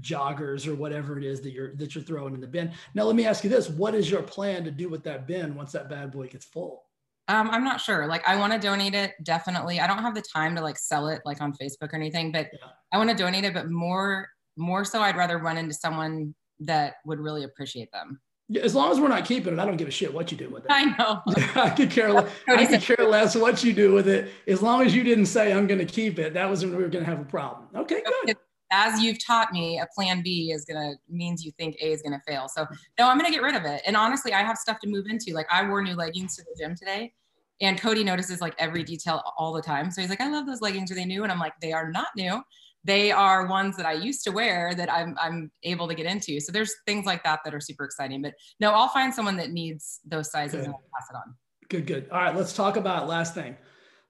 joggers 0.00 0.66
or 0.66 0.74
whatever 0.74 1.18
it 1.18 1.24
is 1.24 1.40
that 1.42 1.52
you're 1.52 1.74
that 1.76 1.94
you're 1.94 2.04
throwing 2.04 2.34
in 2.34 2.40
the 2.40 2.46
bin. 2.46 2.72
Now 2.94 3.04
let 3.04 3.16
me 3.16 3.26
ask 3.26 3.44
you 3.44 3.50
this: 3.50 3.68
What 3.68 3.94
is 3.94 4.10
your 4.10 4.22
plan 4.22 4.64
to 4.64 4.70
do 4.70 4.88
with 4.88 5.02
that 5.04 5.26
bin 5.26 5.54
once 5.54 5.72
that 5.72 5.88
bad 5.88 6.10
boy 6.10 6.28
gets 6.28 6.44
full? 6.44 6.84
Um, 7.28 7.50
I'm 7.50 7.64
not 7.64 7.80
sure. 7.80 8.06
Like 8.06 8.26
I 8.26 8.36
want 8.36 8.52
to 8.52 8.58
donate 8.58 8.94
it 8.94 9.14
definitely. 9.22 9.80
I 9.80 9.86
don't 9.86 9.98
have 9.98 10.14
the 10.14 10.22
time 10.22 10.54
to 10.56 10.60
like 10.62 10.78
sell 10.78 11.08
it 11.08 11.22
like 11.24 11.40
on 11.40 11.52
Facebook 11.52 11.92
or 11.92 11.96
anything, 11.96 12.32
but 12.32 12.48
yeah. 12.52 12.70
I 12.92 12.98
want 12.98 13.10
to 13.10 13.16
donate 13.16 13.44
it. 13.44 13.54
But 13.54 13.70
more 13.70 14.28
more 14.56 14.84
so, 14.84 15.00
I'd 15.00 15.16
rather 15.16 15.38
run 15.38 15.56
into 15.56 15.74
someone 15.74 16.34
that 16.60 16.94
would 17.04 17.20
really 17.20 17.44
appreciate 17.44 17.90
them. 17.92 18.20
Yeah, 18.48 18.62
as 18.62 18.74
long 18.74 18.92
as 18.92 19.00
we're 19.00 19.08
not 19.08 19.24
keeping 19.24 19.54
it, 19.54 19.58
I 19.58 19.64
don't 19.64 19.76
give 19.76 19.88
a 19.88 19.90
shit 19.90 20.14
what 20.14 20.30
you 20.30 20.38
do 20.38 20.48
with 20.48 20.64
it. 20.64 20.70
I 20.70 20.84
know. 20.96 21.20
I 21.60 21.70
could 21.70 21.90
care. 21.90 22.12
less. 22.12 22.30
I 22.48 22.64
could 22.64 22.80
care 22.80 23.04
less 23.06 23.34
what 23.34 23.64
you 23.64 23.72
do 23.72 23.92
with 23.92 24.08
it, 24.08 24.30
as 24.46 24.62
long 24.62 24.86
as 24.86 24.94
you 24.94 25.02
didn't 25.02 25.26
say 25.26 25.52
I'm 25.52 25.66
going 25.66 25.80
to 25.80 25.84
keep 25.84 26.18
it. 26.18 26.34
That 26.34 26.48
was 26.48 26.64
when 26.64 26.76
we 26.76 26.82
were 26.82 26.88
going 26.88 27.04
to 27.04 27.10
have 27.10 27.20
a 27.20 27.24
problem. 27.24 27.68
Okay, 27.74 28.02
good 28.24 28.36
as 28.72 29.00
you've 29.00 29.24
taught 29.24 29.52
me, 29.52 29.78
a 29.78 29.86
plan 29.94 30.22
B 30.22 30.50
is 30.50 30.64
gonna 30.64 30.94
means 31.08 31.44
you 31.44 31.52
think 31.52 31.76
A 31.80 31.92
is 31.92 32.02
gonna 32.02 32.20
fail. 32.26 32.48
So 32.48 32.66
no, 32.98 33.08
I'm 33.08 33.18
gonna 33.18 33.30
get 33.30 33.42
rid 33.42 33.54
of 33.54 33.64
it. 33.64 33.82
And 33.86 33.96
honestly, 33.96 34.32
I 34.32 34.42
have 34.42 34.58
stuff 34.58 34.78
to 34.80 34.88
move 34.88 35.06
into. 35.08 35.32
Like 35.32 35.46
I 35.50 35.66
wore 35.68 35.82
new 35.82 35.94
leggings 35.94 36.36
to 36.36 36.42
the 36.42 36.54
gym 36.58 36.74
today, 36.74 37.12
and 37.60 37.80
Cody 37.80 38.02
notices 38.02 38.40
like 38.40 38.54
every 38.58 38.82
detail 38.82 39.22
all 39.38 39.52
the 39.52 39.62
time. 39.62 39.90
So 39.90 40.00
he's 40.00 40.10
like, 40.10 40.20
I 40.20 40.30
love 40.30 40.46
those 40.46 40.60
leggings. 40.60 40.90
Are 40.90 40.94
they 40.94 41.04
new? 41.04 41.22
And 41.22 41.32
I'm 41.32 41.38
like, 41.38 41.54
they 41.60 41.72
are 41.72 41.90
not 41.90 42.08
new. 42.16 42.42
They 42.86 43.10
are 43.10 43.46
ones 43.46 43.76
that 43.76 43.84
I 43.84 43.94
used 43.94 44.22
to 44.24 44.30
wear 44.30 44.74
that 44.76 44.90
I'm 44.90 45.16
I'm 45.20 45.50
able 45.64 45.88
to 45.88 45.94
get 45.94 46.06
into. 46.06 46.40
So 46.40 46.52
there's 46.52 46.72
things 46.86 47.04
like 47.04 47.24
that 47.24 47.40
that 47.44 47.52
are 47.52 47.60
super 47.60 47.84
exciting. 47.84 48.22
But 48.22 48.34
no, 48.60 48.70
I'll 48.70 48.88
find 48.88 49.12
someone 49.12 49.36
that 49.38 49.50
needs 49.50 50.00
those 50.06 50.30
sizes 50.30 50.60
good. 50.60 50.64
and 50.66 50.74
I'll 50.74 50.82
pass 50.94 51.08
it 51.10 51.16
on. 51.16 51.34
Good, 51.68 51.86
good. 51.86 52.08
All 52.10 52.20
right, 52.20 52.34
let's 52.34 52.52
talk 52.52 52.76
about 52.76 53.08
last 53.08 53.34
thing 53.34 53.56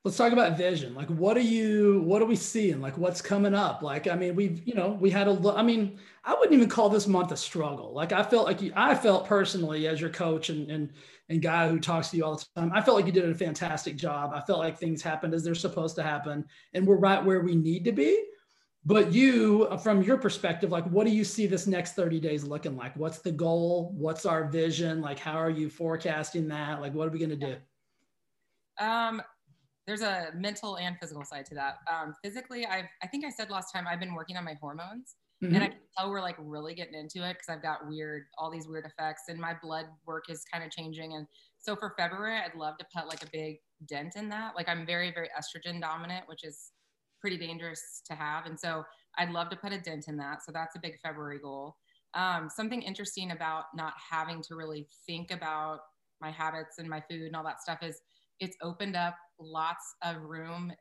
let's 0.06 0.16
talk 0.16 0.32
about 0.32 0.56
vision 0.56 0.94
like 0.94 1.08
what 1.08 1.36
are 1.36 1.40
you 1.40 2.00
what 2.02 2.22
are 2.22 2.26
we 2.26 2.36
seeing 2.36 2.80
like 2.80 2.96
what's 2.96 3.20
coming 3.20 3.52
up 3.52 3.82
like 3.82 4.06
i 4.06 4.14
mean 4.14 4.36
we've 4.36 4.64
you 4.64 4.72
know 4.72 4.90
we 5.00 5.10
had 5.10 5.26
a 5.26 5.52
i 5.56 5.64
mean 5.64 5.98
i 6.24 6.32
wouldn't 6.32 6.52
even 6.52 6.68
call 6.68 6.88
this 6.88 7.08
month 7.08 7.32
a 7.32 7.36
struggle 7.36 7.92
like 7.92 8.12
i 8.12 8.22
felt 8.22 8.46
like 8.46 8.62
you, 8.62 8.72
i 8.76 8.94
felt 8.94 9.26
personally 9.26 9.88
as 9.88 10.00
your 10.00 10.08
coach 10.08 10.48
and 10.48 10.70
and 10.70 10.92
and 11.28 11.42
guy 11.42 11.68
who 11.68 11.80
talks 11.80 12.08
to 12.08 12.16
you 12.16 12.24
all 12.24 12.36
the 12.36 12.44
time 12.54 12.70
i 12.72 12.80
felt 12.80 12.96
like 12.96 13.06
you 13.06 13.10
did 13.10 13.28
a 13.28 13.34
fantastic 13.34 13.96
job 13.96 14.30
i 14.32 14.40
felt 14.42 14.60
like 14.60 14.78
things 14.78 15.02
happened 15.02 15.34
as 15.34 15.42
they're 15.42 15.56
supposed 15.56 15.96
to 15.96 16.04
happen 16.04 16.44
and 16.72 16.86
we're 16.86 16.94
right 16.94 17.24
where 17.24 17.40
we 17.40 17.56
need 17.56 17.84
to 17.84 17.90
be 17.90 18.22
but 18.86 19.12
you 19.12 19.68
from 19.82 20.02
your 20.02 20.16
perspective 20.16 20.70
like 20.70 20.84
what 20.84 21.06
do 21.06 21.12
you 21.12 21.24
see 21.24 21.46
this 21.46 21.66
next 21.66 21.92
30 21.92 22.20
days 22.20 22.44
looking 22.44 22.76
like 22.76 22.96
what's 22.96 23.18
the 23.18 23.32
goal 23.32 23.92
what's 23.96 24.24
our 24.24 24.44
vision 24.44 25.02
like 25.02 25.18
how 25.18 25.36
are 25.36 25.50
you 25.50 25.68
forecasting 25.68 26.48
that 26.48 26.80
like 26.80 26.94
what 26.94 27.06
are 27.06 27.10
we 27.10 27.18
going 27.18 27.28
to 27.28 27.36
do 27.36 27.56
um 28.84 29.20
there's 29.86 30.02
a 30.02 30.30
mental 30.34 30.76
and 30.78 30.96
physical 30.98 31.24
side 31.24 31.46
to 31.46 31.54
that. 31.54 31.76
Um, 31.90 32.14
physically, 32.22 32.66
I've 32.66 32.86
I 33.02 33.06
think 33.06 33.24
I 33.24 33.30
said 33.30 33.50
last 33.50 33.72
time 33.72 33.86
I've 33.88 34.00
been 34.00 34.14
working 34.14 34.36
on 34.36 34.44
my 34.44 34.54
hormones, 34.60 35.14
mm-hmm. 35.42 35.54
and 35.54 35.62
I 35.62 35.68
can 35.68 35.78
tell 35.96 36.10
we're 36.10 36.20
like 36.20 36.36
really 36.40 36.74
getting 36.74 36.94
into 36.94 37.26
it 37.26 37.34
because 37.34 37.48
I've 37.48 37.62
got 37.62 37.86
weird 37.86 38.24
all 38.36 38.50
these 38.50 38.66
weird 38.66 38.84
effects, 38.84 39.22
and 39.28 39.38
my 39.38 39.54
blood 39.62 39.86
work 40.04 40.24
is 40.28 40.44
kind 40.52 40.64
of 40.64 40.70
changing. 40.70 41.14
And 41.14 41.26
so 41.58 41.76
for 41.76 41.94
February, 41.96 42.38
I'd 42.38 42.58
love 42.58 42.76
to 42.78 42.86
put 42.94 43.06
like 43.06 43.22
a 43.22 43.30
big 43.32 43.58
dent 43.88 44.16
in 44.16 44.28
that. 44.30 44.56
Like 44.56 44.68
I'm 44.68 44.84
very 44.84 45.12
very 45.12 45.28
estrogen 45.38 45.80
dominant, 45.80 46.24
which 46.26 46.42
is 46.42 46.72
pretty 47.26 47.44
dangerous 47.44 48.02
to 48.06 48.14
have, 48.14 48.46
and 48.46 48.58
so 48.58 48.84
I'd 49.18 49.30
love 49.30 49.50
to 49.50 49.56
put 49.56 49.72
a 49.72 49.80
dent 49.80 50.04
in 50.06 50.16
that. 50.18 50.44
So 50.44 50.52
that's 50.52 50.76
a 50.76 50.78
big 50.78 50.96
February 51.02 51.40
goal. 51.42 51.74
Um, 52.14 52.48
something 52.54 52.80
interesting 52.82 53.32
about 53.32 53.64
not 53.74 53.94
having 54.10 54.42
to 54.42 54.54
really 54.54 54.86
think 55.08 55.32
about 55.32 55.80
my 56.20 56.30
habits 56.30 56.78
and 56.78 56.88
my 56.88 57.02
food 57.10 57.22
and 57.22 57.34
all 57.34 57.42
that 57.42 57.60
stuff 57.60 57.78
is 57.82 58.00
it's 58.38 58.56
opened 58.62 58.94
up 58.94 59.16
lots 59.40 59.96
of 60.04 60.22
room 60.22 60.72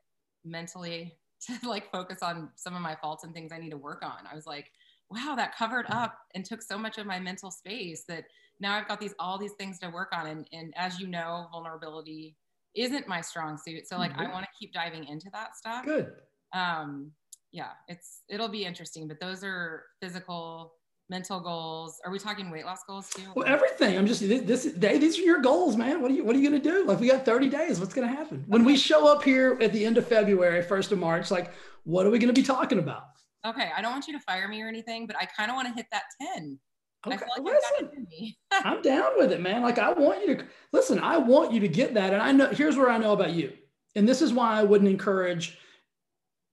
mentally 0.44 1.16
to 1.46 1.68
like 1.68 1.90
focus 1.90 2.18
on 2.22 2.50
some 2.54 2.76
of 2.76 2.80
my 2.80 2.94
faults 3.02 3.24
and 3.24 3.34
things 3.34 3.50
I 3.52 3.58
need 3.58 3.70
to 3.70 3.76
work 3.76 4.04
on. 4.04 4.24
I 4.30 4.36
was 4.36 4.46
like, 4.46 4.70
wow, 5.10 5.34
that 5.36 5.56
covered 5.56 5.86
up 5.88 6.16
and 6.36 6.44
took 6.44 6.62
so 6.62 6.78
much 6.78 6.96
of 6.96 7.06
my 7.06 7.18
mental 7.18 7.50
space 7.50 8.04
that 8.08 8.24
now 8.60 8.76
I've 8.76 8.86
got 8.86 9.00
these 9.00 9.14
all 9.18 9.36
these 9.36 9.54
things 9.58 9.80
to 9.80 9.90
work 9.90 10.10
on. 10.12 10.28
And, 10.28 10.46
and 10.52 10.72
as 10.76 11.00
you 11.00 11.08
know, 11.08 11.48
vulnerability 11.50 12.36
isn't 12.76 13.08
my 13.08 13.20
strong 13.20 13.58
suit. 13.58 13.88
So 13.88 13.98
like 13.98 14.12
mm-hmm. 14.12 14.20
I 14.20 14.32
want 14.32 14.44
to 14.44 14.50
keep 14.58 14.72
diving 14.72 15.04
into 15.08 15.28
that 15.32 15.56
stuff. 15.56 15.84
Good. 15.84 16.12
Um, 16.52 17.12
yeah, 17.52 17.70
it's 17.88 18.22
it'll 18.28 18.48
be 18.48 18.64
interesting, 18.64 19.08
but 19.08 19.20
those 19.20 19.42
are 19.44 19.84
physical 20.00 20.74
mental 21.08 21.40
goals. 21.40 22.00
Are 22.04 22.10
we 22.10 22.18
talking 22.18 22.50
weight 22.50 22.64
loss 22.64 22.80
goals 22.86 23.08
too? 23.10 23.22
Well 23.34 23.46
everything. 23.46 23.96
I'm 23.96 24.06
just 24.06 24.20
this, 24.20 24.64
this 24.64 24.98
these 24.98 25.18
are 25.18 25.22
your 25.22 25.40
goals 25.40 25.76
man. 25.76 26.02
What 26.02 26.10
are 26.10 26.14
you 26.14 26.24
what 26.24 26.34
are 26.36 26.38
you 26.38 26.50
to 26.50 26.58
do? 26.58 26.84
Like 26.84 27.00
we 27.00 27.08
got 27.08 27.24
30 27.24 27.48
days. 27.48 27.78
What's 27.78 27.94
to 28.06 28.12
happen? 28.12 28.44
When 28.46 28.64
we 28.64 28.76
show 28.76 29.10
up 29.10 29.22
here 29.22 29.56
at 29.60 29.72
the 29.72 29.84
end 29.84 29.98
of 29.98 30.06
february 30.06 30.62
1st 30.62 30.92
of 30.92 30.98
march 30.98 31.30
like 31.30 31.52
what 31.84 32.04
are 32.04 32.10
we 32.10 32.18
to 32.34 32.40
be 32.40 32.46
talking 32.46 32.78
about? 32.78 33.04
Okay 33.46 33.70
i 33.76 33.80
don't 33.80 33.92
want 33.92 34.08
you 34.08 34.12
to 34.12 34.20
fire 34.20 34.48
me 34.48 34.60
or 34.60 34.66
anything 34.68 35.06
but 35.06 35.16
i 35.16 35.24
kind 35.24 35.50
of 35.50 35.54
want 35.54 35.68
to 35.68 35.74
hit 35.74 35.86
that 35.92 36.02
10 36.34 36.58
Okay. 37.06 37.24
Like 37.38 37.44
listen, 37.44 38.06
I'm 38.52 38.82
down 38.82 39.12
with 39.16 39.32
it, 39.32 39.40
man. 39.40 39.62
Like 39.62 39.78
I 39.78 39.92
want 39.92 40.26
you 40.26 40.36
to 40.36 40.46
listen. 40.72 40.98
I 40.98 41.18
want 41.18 41.52
you 41.52 41.60
to 41.60 41.68
get 41.68 41.94
that, 41.94 42.12
and 42.12 42.20
I 42.20 42.32
know. 42.32 42.48
Here's 42.48 42.76
where 42.76 42.90
I 42.90 42.98
know 42.98 43.12
about 43.12 43.32
you, 43.32 43.52
and 43.94 44.08
this 44.08 44.22
is 44.22 44.32
why 44.32 44.58
I 44.58 44.64
wouldn't 44.64 44.90
encourage 44.90 45.56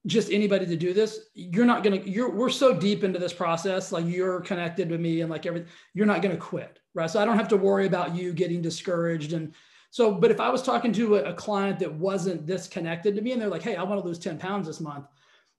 just 0.06 0.30
anybody 0.30 0.66
to 0.66 0.76
do 0.76 0.92
this. 0.92 1.28
You're 1.34 1.64
not 1.64 1.82
gonna. 1.82 1.96
You're 1.96 2.30
we're 2.30 2.50
so 2.50 2.74
deep 2.74 3.04
into 3.04 3.18
this 3.18 3.32
process. 3.32 3.92
Like 3.92 4.06
you're 4.06 4.40
connected 4.40 4.90
with 4.90 5.00
me, 5.00 5.22
and 5.22 5.30
like 5.30 5.46
everything. 5.46 5.68
You're 5.94 6.06
not 6.06 6.22
gonna 6.22 6.36
quit, 6.36 6.78
right? 6.94 7.10
So 7.10 7.20
I 7.20 7.24
don't 7.24 7.38
have 7.38 7.48
to 7.48 7.56
worry 7.56 7.86
about 7.86 8.14
you 8.14 8.32
getting 8.32 8.62
discouraged 8.62 9.32
and. 9.32 9.54
So, 9.90 10.10
but 10.12 10.32
if 10.32 10.40
I 10.40 10.50
was 10.50 10.60
talking 10.60 10.92
to 10.94 11.18
a, 11.18 11.30
a 11.30 11.34
client 11.34 11.78
that 11.78 11.94
wasn't 11.94 12.48
this 12.48 12.66
connected 12.66 13.14
to 13.14 13.22
me, 13.22 13.30
and 13.30 13.40
they're 13.40 13.48
like, 13.48 13.62
"Hey, 13.62 13.76
I 13.76 13.84
want 13.84 14.00
to 14.00 14.06
lose 14.06 14.18
10 14.18 14.38
pounds 14.38 14.66
this 14.66 14.80
month," 14.80 15.06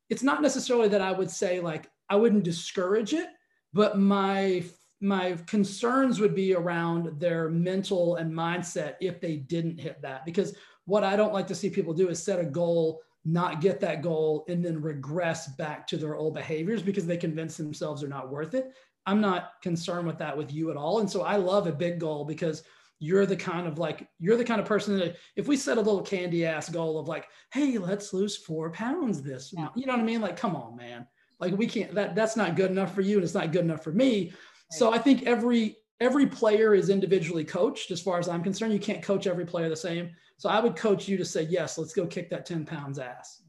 it's 0.09 0.23
not 0.23 0.41
necessarily 0.41 0.89
that 0.89 0.99
I 0.99 1.13
would 1.13 1.31
say 1.31 1.61
like 1.61 1.89
I 2.09 2.17
wouldn't 2.17 2.43
discourage 2.43 3.13
it, 3.13 3.27
but 3.71 3.97
my 3.97 4.63
my 5.01 5.37
concerns 5.45 6.19
would 6.19 6.35
be 6.35 6.53
around 6.53 7.19
their 7.19 7.49
mental 7.49 8.15
and 8.15 8.31
mindset 8.31 8.95
if 9.01 9.19
they 9.19 9.37
didn't 9.37 9.79
hit 9.79 10.01
that 10.01 10.25
because 10.25 10.55
what 10.85 11.03
i 11.03 11.15
don't 11.15 11.33
like 11.33 11.45
to 11.45 11.53
see 11.53 11.69
people 11.69 11.93
do 11.93 12.07
is 12.07 12.23
set 12.23 12.39
a 12.39 12.45
goal 12.45 13.01
not 13.25 13.59
get 13.59 13.79
that 13.79 14.03
goal 14.03 14.45
and 14.47 14.63
then 14.63 14.81
regress 14.81 15.47
back 15.55 15.87
to 15.87 15.97
their 15.97 16.15
old 16.15 16.35
behaviors 16.35 16.83
because 16.83 17.07
they 17.07 17.17
convince 17.17 17.57
themselves 17.57 18.01
they're 18.01 18.09
not 18.09 18.29
worth 18.29 18.53
it. 18.53 18.71
I'm 19.07 19.19
not 19.19 19.61
concerned 19.61 20.07
with 20.07 20.19
that 20.19 20.37
with 20.37 20.53
you 20.53 20.71
at 20.71 20.77
all. 20.77 20.99
And 20.99 21.09
so 21.09 21.23
i 21.23 21.35
love 21.35 21.67
a 21.67 21.71
big 21.71 21.99
goal 21.99 22.23
because 22.23 22.63
you're 22.99 23.25
the 23.25 23.35
kind 23.35 23.67
of 23.67 23.77
like 23.77 24.07
you're 24.19 24.37
the 24.37 24.43
kind 24.43 24.61
of 24.61 24.67
person 24.67 24.97
that 24.97 25.17
if 25.35 25.47
we 25.47 25.57
set 25.57 25.77
a 25.77 25.81
little 25.81 26.01
candy 26.01 26.45
ass 26.45 26.69
goal 26.69 26.97
of 26.97 27.09
like 27.09 27.27
hey 27.51 27.77
let's 27.77 28.13
lose 28.13 28.37
four 28.37 28.71
pounds 28.71 29.21
this 29.21 29.53
yeah. 29.55 29.67
you 29.75 29.85
know 29.85 29.91
what 29.91 30.01
i 30.01 30.05
mean? 30.05 30.21
Like 30.21 30.37
come 30.37 30.55
on 30.55 30.75
man. 30.77 31.07
Like 31.39 31.57
we 31.57 31.67
can't 31.67 31.93
that 31.95 32.15
that's 32.15 32.37
not 32.37 32.55
good 32.55 32.71
enough 32.71 32.93
for 32.93 33.01
you 33.01 33.15
and 33.15 33.23
it's 33.23 33.33
not 33.33 33.51
good 33.51 33.65
enough 33.65 33.83
for 33.83 33.91
me. 33.91 34.31
So 34.71 34.91
I 34.91 34.97
think 34.97 35.23
every 35.23 35.77
every 35.99 36.25
player 36.25 36.73
is 36.73 36.89
individually 36.89 37.43
coached 37.43 37.91
as 37.91 38.01
far 38.01 38.19
as 38.19 38.27
I'm 38.27 38.43
concerned. 38.43 38.73
You 38.73 38.79
can't 38.79 39.03
coach 39.03 39.27
every 39.27 39.45
player 39.45 39.69
the 39.69 39.75
same. 39.75 40.11
So 40.37 40.49
I 40.49 40.59
would 40.59 40.75
coach 40.75 41.07
you 41.07 41.17
to 41.17 41.25
say, 41.25 41.43
yes, 41.43 41.77
let's 41.77 41.93
go 41.93 42.05
kick 42.05 42.29
that 42.29 42.45
10 42.45 42.65
pounds 42.65 42.99
ass. 42.99 43.41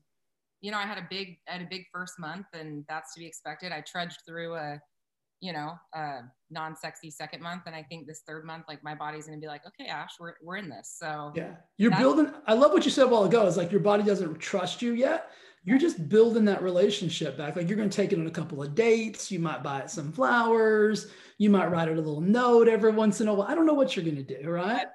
You 0.60 0.70
know, 0.70 0.78
I 0.78 0.86
had 0.86 0.98
a 0.98 1.06
big, 1.10 1.38
I 1.48 1.52
had 1.52 1.62
a 1.62 1.68
big 1.68 1.84
first 1.92 2.18
month 2.18 2.46
and 2.52 2.84
that's 2.88 3.14
to 3.14 3.20
be 3.20 3.26
expected. 3.26 3.72
I 3.72 3.82
trudged 3.82 4.20
through 4.26 4.54
a, 4.54 4.80
you 5.40 5.52
know, 5.52 5.74
a 5.94 6.20
non-sexy 6.50 7.10
second 7.10 7.42
month. 7.42 7.62
And 7.66 7.74
I 7.74 7.82
think 7.82 8.06
this 8.06 8.22
third 8.26 8.44
month, 8.46 8.64
like 8.68 8.82
my 8.82 8.94
body's 8.94 9.26
going 9.26 9.38
to 9.38 9.44
be 9.44 9.48
like, 9.48 9.62
okay, 9.66 9.88
Ash, 9.88 10.12
we're, 10.18 10.34
we're 10.42 10.56
in 10.56 10.68
this. 10.68 10.94
So 10.98 11.32
yeah, 11.34 11.56
you're 11.76 11.90
building. 11.90 12.32
I 12.46 12.54
love 12.54 12.72
what 12.72 12.84
you 12.84 12.90
said 12.90 13.04
a 13.04 13.08
while 13.08 13.24
ago. 13.24 13.46
It's 13.46 13.56
like 13.56 13.70
your 13.70 13.80
body 13.80 14.02
doesn't 14.02 14.38
trust 14.38 14.80
you 14.80 14.92
yet 14.92 15.30
you're 15.66 15.78
just 15.78 16.08
building 16.08 16.44
that 16.44 16.62
relationship 16.62 17.36
back. 17.36 17.56
Like 17.56 17.68
you're 17.68 17.76
going 17.76 17.90
to 17.90 17.96
take 17.96 18.12
it 18.12 18.20
on 18.20 18.26
a 18.28 18.30
couple 18.30 18.62
of 18.62 18.76
dates. 18.76 19.32
You 19.32 19.40
might 19.40 19.64
buy 19.64 19.80
it 19.80 19.90
some 19.90 20.12
flowers. 20.12 21.08
You 21.38 21.50
might 21.50 21.70
write 21.70 21.88
it 21.88 21.98
a 21.98 22.00
little 22.00 22.20
note 22.20 22.68
every 22.68 22.92
once 22.92 23.20
in 23.20 23.28
a 23.28 23.34
while. 23.34 23.48
I 23.48 23.54
don't 23.54 23.66
know 23.66 23.74
what 23.74 23.94
you're 23.94 24.04
going 24.04 24.24
to 24.24 24.42
do, 24.42 24.48
right? 24.48 24.86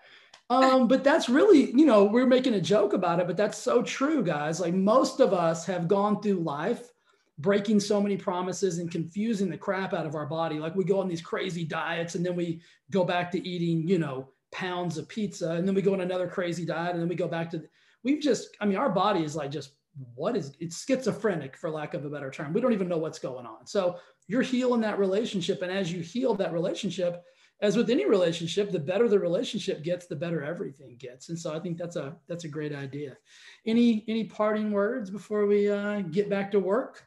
Um, 0.50 0.88
but 0.88 1.04
that's 1.04 1.30
really, 1.30 1.72
you 1.72 1.86
know, 1.86 2.04
we're 2.04 2.28
making 2.28 2.56
a 2.56 2.62
joke 2.62 2.92
about 2.92 3.22
it, 3.22 3.28
but 3.28 3.38
that's 3.38 3.58
so 3.58 3.82
true, 3.82 4.22
guys. 4.22 4.60
Like 4.60 4.74
most 4.74 5.22
of 5.22 5.34
us 5.34 5.66
have 5.66 5.88
gone 5.88 6.22
through 6.22 6.42
life 6.42 6.92
breaking 7.38 7.80
so 7.80 8.02
many 8.02 8.18
promises 8.18 8.78
and 8.80 8.92
confusing 8.92 9.50
the 9.50 9.58
crap 9.58 9.94
out 9.94 10.06
of 10.06 10.14
our 10.14 10.26
body. 10.26 10.60
Like 10.60 10.76
we 10.76 10.84
go 10.84 11.00
on 11.00 11.08
these 11.08 11.22
crazy 11.22 11.64
diets 11.64 12.16
and 12.16 12.26
then 12.26 12.36
we 12.36 12.62
go 12.92 13.06
back 13.06 13.32
to 13.32 13.48
eating, 13.48 13.88
you 13.88 13.98
know, 13.98 14.30
pounds 14.52 14.98
of 14.98 15.08
pizza 15.08 15.52
and 15.52 15.66
then 15.66 15.74
we 15.74 15.82
go 15.82 15.94
on 15.94 16.02
another 16.02 16.28
crazy 16.28 16.66
diet 16.66 16.92
and 16.92 17.02
then 17.02 17.08
we 17.08 17.16
go 17.16 17.30
back 17.30 17.50
to, 17.52 17.64
we've 18.04 18.22
just, 18.22 18.50
I 18.60 18.66
mean, 18.66 18.78
our 18.78 18.90
body 18.90 19.24
is 19.24 19.36
like 19.38 19.52
just 19.52 19.72
what 20.16 20.36
is 20.36 20.56
it's 20.60 20.86
schizophrenic 20.86 21.58
for 21.58 21.70
lack 21.70 21.94
of 21.94 22.06
a 22.06 22.10
better 22.10 22.32
term 22.32 22.54
we 22.54 22.62
don't 22.62 22.74
even 22.74 22.88
know 22.88 22.98
what's 22.98 23.20
going 23.20 23.46
on 23.46 23.68
so 23.68 23.98
you're 24.32 24.42
healing 24.42 24.80
that 24.80 24.98
relationship. 24.98 25.62
And 25.62 25.70
as 25.70 25.92
you 25.92 26.00
heal 26.00 26.34
that 26.36 26.54
relationship 26.54 27.22
as 27.62 27.76
with 27.76 27.90
any 27.90 28.06
relationship 28.08 28.72
the 28.72 28.80
better 28.80 29.08
the 29.10 29.20
relationship 29.20 29.84
gets 29.84 30.08
the 30.08 30.16
better 30.16 30.42
everything 30.42 30.96
gets. 30.98 31.28
And 31.28 31.38
so 31.38 31.54
i 31.54 31.60
think 31.60 31.78
that's 31.78 31.98
a 31.98 32.16
that's 32.30 32.46
a 32.46 32.48
great 32.48 32.74
idea. 32.74 33.18
Any 33.66 34.06
any 34.08 34.24
parting 34.24 34.72
words 34.72 35.10
before 35.10 35.46
we 35.46 35.70
uh, 35.70 36.00
get 36.02 36.30
back 36.30 36.50
to 36.52 36.60
work? 36.60 37.04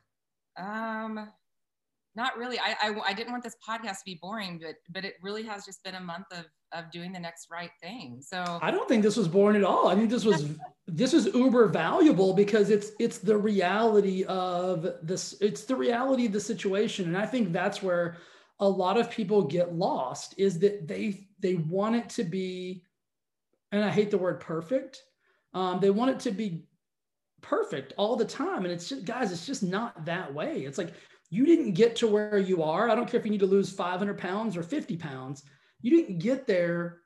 Um 0.58 1.32
not 2.16 2.36
really 2.36 2.58
I, 2.58 2.76
I 2.82 2.94
i 3.08 3.12
didn't 3.12 3.32
want 3.32 3.42
this 3.42 3.56
podcast 3.66 3.98
to 3.98 4.04
be 4.06 4.18
boring 4.20 4.60
but 4.62 4.76
but 4.90 5.04
it 5.04 5.14
really 5.22 5.42
has 5.44 5.64
just 5.64 5.82
been 5.84 5.94
a 5.94 6.00
month 6.00 6.26
of 6.32 6.44
of 6.74 6.90
doing 6.90 7.12
the 7.12 7.20
next 7.20 7.48
right 7.50 7.70
thing. 7.80 8.20
So 8.20 8.58
I 8.60 8.70
don't 8.70 8.88
think 8.88 9.02
this 9.02 9.16
was 9.16 9.28
boring 9.28 9.56
at 9.56 9.64
all. 9.64 9.88
I 9.88 9.94
think 9.94 10.10
this 10.10 10.24
was 10.24 10.50
this 10.86 11.14
is 11.14 11.26
uber 11.26 11.68
valuable 11.68 12.34
because 12.34 12.68
it's 12.70 12.90
it's 12.98 13.18
the 13.18 13.36
reality 13.36 14.24
of 14.24 14.86
this 15.02 15.34
it's 15.40 15.64
the 15.64 15.76
reality 15.76 16.26
of 16.26 16.32
the 16.32 16.40
situation 16.40 17.06
and 17.06 17.16
I 17.16 17.26
think 17.26 17.52
that's 17.52 17.82
where 17.82 18.16
a 18.60 18.68
lot 18.68 18.98
of 18.98 19.10
people 19.10 19.42
get 19.42 19.74
lost 19.74 20.34
is 20.36 20.58
that 20.60 20.86
they 20.86 21.26
they 21.38 21.54
want 21.54 21.96
it 21.96 22.08
to 22.10 22.24
be 22.24 22.82
and 23.72 23.84
I 23.84 23.90
hate 23.90 24.10
the 24.10 24.18
word 24.18 24.40
perfect. 24.40 25.02
Um, 25.54 25.80
they 25.80 25.90
want 25.90 26.10
it 26.10 26.20
to 26.20 26.32
be 26.32 26.64
perfect 27.40 27.92
all 27.96 28.16
the 28.16 28.24
time 28.24 28.64
and 28.64 28.72
it's 28.72 28.88
just 28.88 29.04
guys 29.04 29.32
it's 29.32 29.46
just 29.46 29.62
not 29.62 30.04
that 30.04 30.34
way. 30.34 30.60
It's 30.60 30.78
like 30.78 30.92
you 31.34 31.44
didn't 31.44 31.72
get 31.72 31.96
to 31.96 32.06
where 32.06 32.38
you 32.38 32.62
are. 32.62 32.88
I 32.88 32.94
don't 32.94 33.10
care 33.10 33.18
if 33.18 33.26
you 33.26 33.32
need 33.32 33.40
to 33.40 33.46
lose 33.46 33.70
500 33.70 34.16
pounds 34.16 34.56
or 34.56 34.62
50 34.62 34.96
pounds 34.96 35.42
you 35.84 35.90
didn't 35.90 36.18
get 36.18 36.46
there 36.46 37.00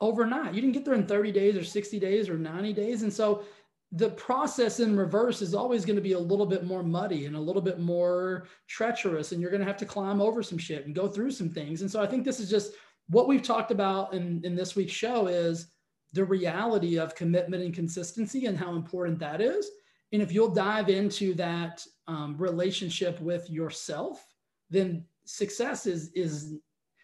overnight. 0.00 0.54
You 0.54 0.60
didn't 0.60 0.74
get 0.74 0.84
there 0.84 0.94
in 0.94 1.04
30 1.04 1.32
days 1.32 1.56
or 1.56 1.64
60 1.64 1.98
days 1.98 2.28
or 2.28 2.38
90 2.38 2.72
days. 2.72 3.02
And 3.02 3.12
so 3.12 3.42
the 3.90 4.10
process 4.10 4.78
in 4.78 4.96
reverse 4.96 5.42
is 5.42 5.52
always 5.52 5.84
going 5.84 5.96
to 5.96 6.02
be 6.02 6.12
a 6.12 6.18
little 6.18 6.46
bit 6.46 6.64
more 6.64 6.84
muddy 6.84 7.26
and 7.26 7.34
a 7.34 7.40
little 7.40 7.60
bit 7.60 7.80
more 7.80 8.46
treacherous. 8.68 9.32
And 9.32 9.40
you're 9.40 9.50
going 9.50 9.62
to 9.62 9.66
have 9.66 9.76
to 9.78 9.84
climb 9.84 10.20
over 10.20 10.44
some 10.44 10.58
shit 10.58 10.86
and 10.86 10.94
go 10.94 11.08
through 11.08 11.32
some 11.32 11.48
things. 11.50 11.80
And 11.80 11.90
so 11.90 12.00
I 12.00 12.06
think 12.06 12.24
this 12.24 12.38
is 12.38 12.48
just 12.48 12.74
what 13.08 13.26
we've 13.26 13.42
talked 13.42 13.72
about 13.72 14.14
in, 14.14 14.40
in 14.44 14.54
this 14.54 14.76
week's 14.76 14.92
show 14.92 15.26
is 15.26 15.66
the 16.12 16.24
reality 16.24 17.00
of 17.00 17.16
commitment 17.16 17.64
and 17.64 17.74
consistency 17.74 18.46
and 18.46 18.56
how 18.56 18.76
important 18.76 19.18
that 19.18 19.40
is. 19.40 19.68
And 20.14 20.22
if 20.22 20.32
you'll 20.32 20.54
dive 20.54 20.88
into 20.88 21.34
that 21.34 21.84
um, 22.06 22.36
relationship 22.38 23.20
with 23.20 23.50
yourself, 23.50 24.24
then 24.70 25.04
success 25.24 25.86
is 25.86 26.12
is 26.14 26.54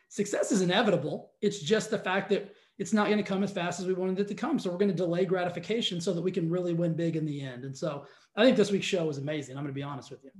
success 0.09 0.53
is 0.53 0.62
inevitable. 0.62 1.33
It's 1.42 1.59
just 1.59 1.90
the 1.90 1.99
fact 1.99 2.29
that 2.31 2.55
it's 2.79 2.92
not 2.92 3.07
going 3.07 3.18
to 3.18 3.25
come 3.25 3.42
as 3.42 3.51
fast 3.51 3.81
as 3.81 3.87
we 3.87 3.94
wanted 3.94 4.20
it 4.20 4.29
to 4.29 4.35
come. 4.35 4.61
So 4.61 4.70
we're 4.70 4.79
going 4.79 4.92
to 4.92 4.96
delay 4.96 5.25
gratification 5.25 6.01
so 6.01 6.12
that 6.12 6.23
we 6.23 6.31
can 6.31 6.49
really 6.49 6.73
win 6.73 6.94
big 6.94 7.16
in 7.16 7.27
the 7.27 7.40
end. 7.42 7.64
And 7.64 7.77
so 7.77 8.07
I 8.37 8.44
think 8.44 8.57
this 8.57 8.70
week's 8.70 8.87
show 8.87 9.05
was 9.05 9.18
amazing. 9.18 9.57
I'm 9.57 9.64
going 9.64 9.75
to 9.75 9.79
be 9.79 9.83
honest 9.83 10.12
with 10.12 10.23
you. 10.23 10.31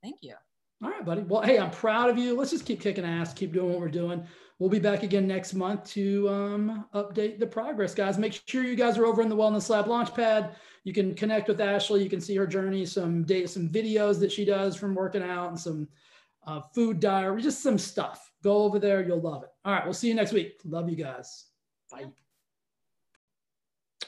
Thank 0.00 0.18
you. 0.22 0.34
All 0.82 0.90
right, 0.90 1.04
buddy. 1.04 1.22
Well, 1.22 1.42
hey, 1.42 1.58
I'm 1.58 1.72
proud 1.72 2.08
of 2.08 2.16
you. 2.16 2.36
Let's 2.36 2.52
just 2.52 2.64
keep 2.64 2.80
kicking 2.80 3.04
ass, 3.04 3.34
keep 3.34 3.52
doing 3.52 3.68
what 3.68 3.80
we're 3.80 3.88
doing. 3.88 4.24
We'll 4.60 4.68
be 4.68 4.78
back 4.78 5.02
again 5.02 5.26
next 5.26 5.54
month 5.54 5.84
to 5.92 6.28
um, 6.28 6.84
update 6.94 7.38
the 7.38 7.46
progress, 7.46 7.94
guys. 7.94 8.18
Make 8.18 8.42
sure 8.46 8.62
you 8.62 8.76
guys 8.76 8.98
are 8.98 9.06
over 9.06 9.22
in 9.22 9.30
the 9.30 9.36
Wellness 9.36 9.70
Lab 9.70 9.86
Launchpad. 9.86 10.52
You 10.84 10.92
can 10.92 11.14
connect 11.14 11.48
with 11.48 11.62
Ashley. 11.62 12.02
You 12.02 12.10
can 12.10 12.20
see 12.20 12.36
her 12.36 12.46
journey, 12.46 12.84
some 12.84 13.22
data, 13.22 13.48
some 13.48 13.70
videos 13.70 14.20
that 14.20 14.30
she 14.30 14.44
does 14.44 14.76
from 14.76 14.94
working 14.94 15.22
out, 15.22 15.48
and 15.48 15.58
some 15.58 15.88
uh, 16.46 16.60
food 16.74 17.00
diary, 17.00 17.40
just 17.40 17.62
some 17.62 17.78
stuff. 17.78 18.30
Go 18.44 18.58
over 18.64 18.78
there. 18.78 19.02
You'll 19.02 19.22
love 19.22 19.44
it. 19.44 19.48
All 19.64 19.72
right. 19.72 19.84
We'll 19.84 19.94
see 19.94 20.08
you 20.08 20.14
next 20.14 20.32
week. 20.32 20.60
Love 20.66 20.90
you 20.90 20.96
guys. 20.96 21.46
Bye. 21.90 22.10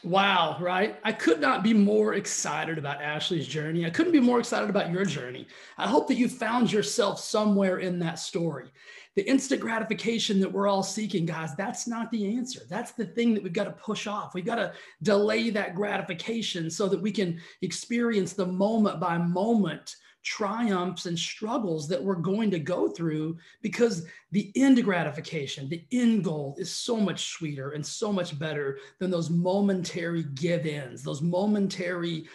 Wow, 0.04 0.56
right? 0.60 0.98
I 1.04 1.12
could 1.12 1.40
not 1.40 1.62
be 1.62 1.72
more 1.72 2.14
excited 2.14 2.76
about 2.76 3.00
Ashley's 3.00 3.46
journey. 3.46 3.86
I 3.86 3.90
couldn't 3.90 4.10
be 4.10 4.18
more 4.18 4.40
excited 4.40 4.68
about 4.68 4.90
your 4.90 5.04
journey. 5.04 5.46
I 5.78 5.86
hope 5.86 6.08
that 6.08 6.16
you 6.16 6.28
found 6.28 6.72
yourself 6.72 7.20
somewhere 7.20 7.78
in 7.78 8.00
that 8.00 8.18
story. 8.18 8.72
The 9.14 9.28
instant 9.28 9.60
gratification 9.60 10.40
that 10.40 10.50
we're 10.50 10.68
all 10.68 10.82
seeking, 10.82 11.26
guys, 11.26 11.54
that's 11.54 11.86
not 11.86 12.10
the 12.10 12.36
answer. 12.36 12.62
That's 12.68 12.92
the 12.92 13.04
thing 13.04 13.34
that 13.34 13.42
we've 13.42 13.52
got 13.52 13.64
to 13.64 13.72
push 13.72 14.06
off. 14.06 14.34
We've 14.34 14.44
got 14.44 14.54
to 14.56 14.72
delay 15.02 15.50
that 15.50 15.74
gratification 15.74 16.70
so 16.70 16.88
that 16.88 17.00
we 17.00 17.12
can 17.12 17.40
experience 17.60 18.32
the 18.32 18.46
moment 18.46 19.00
by 19.00 19.18
moment 19.18 19.96
triumphs 20.22 21.06
and 21.06 21.18
struggles 21.18 21.88
that 21.88 22.02
we're 22.02 22.14
going 22.14 22.50
to 22.50 22.58
go 22.58 22.88
through 22.88 23.36
because 23.60 24.06
the 24.30 24.52
end 24.54 24.82
gratification, 24.84 25.68
the 25.68 25.84
end 25.92 26.24
goal 26.24 26.54
is 26.58 26.70
so 26.70 26.96
much 26.96 27.26
sweeter 27.26 27.70
and 27.70 27.84
so 27.84 28.12
much 28.12 28.38
better 28.38 28.78
than 28.98 29.10
those 29.10 29.30
momentary 29.30 30.22
give 30.34 30.64
ins, 30.64 31.02
those 31.02 31.22
momentary, 31.22 32.26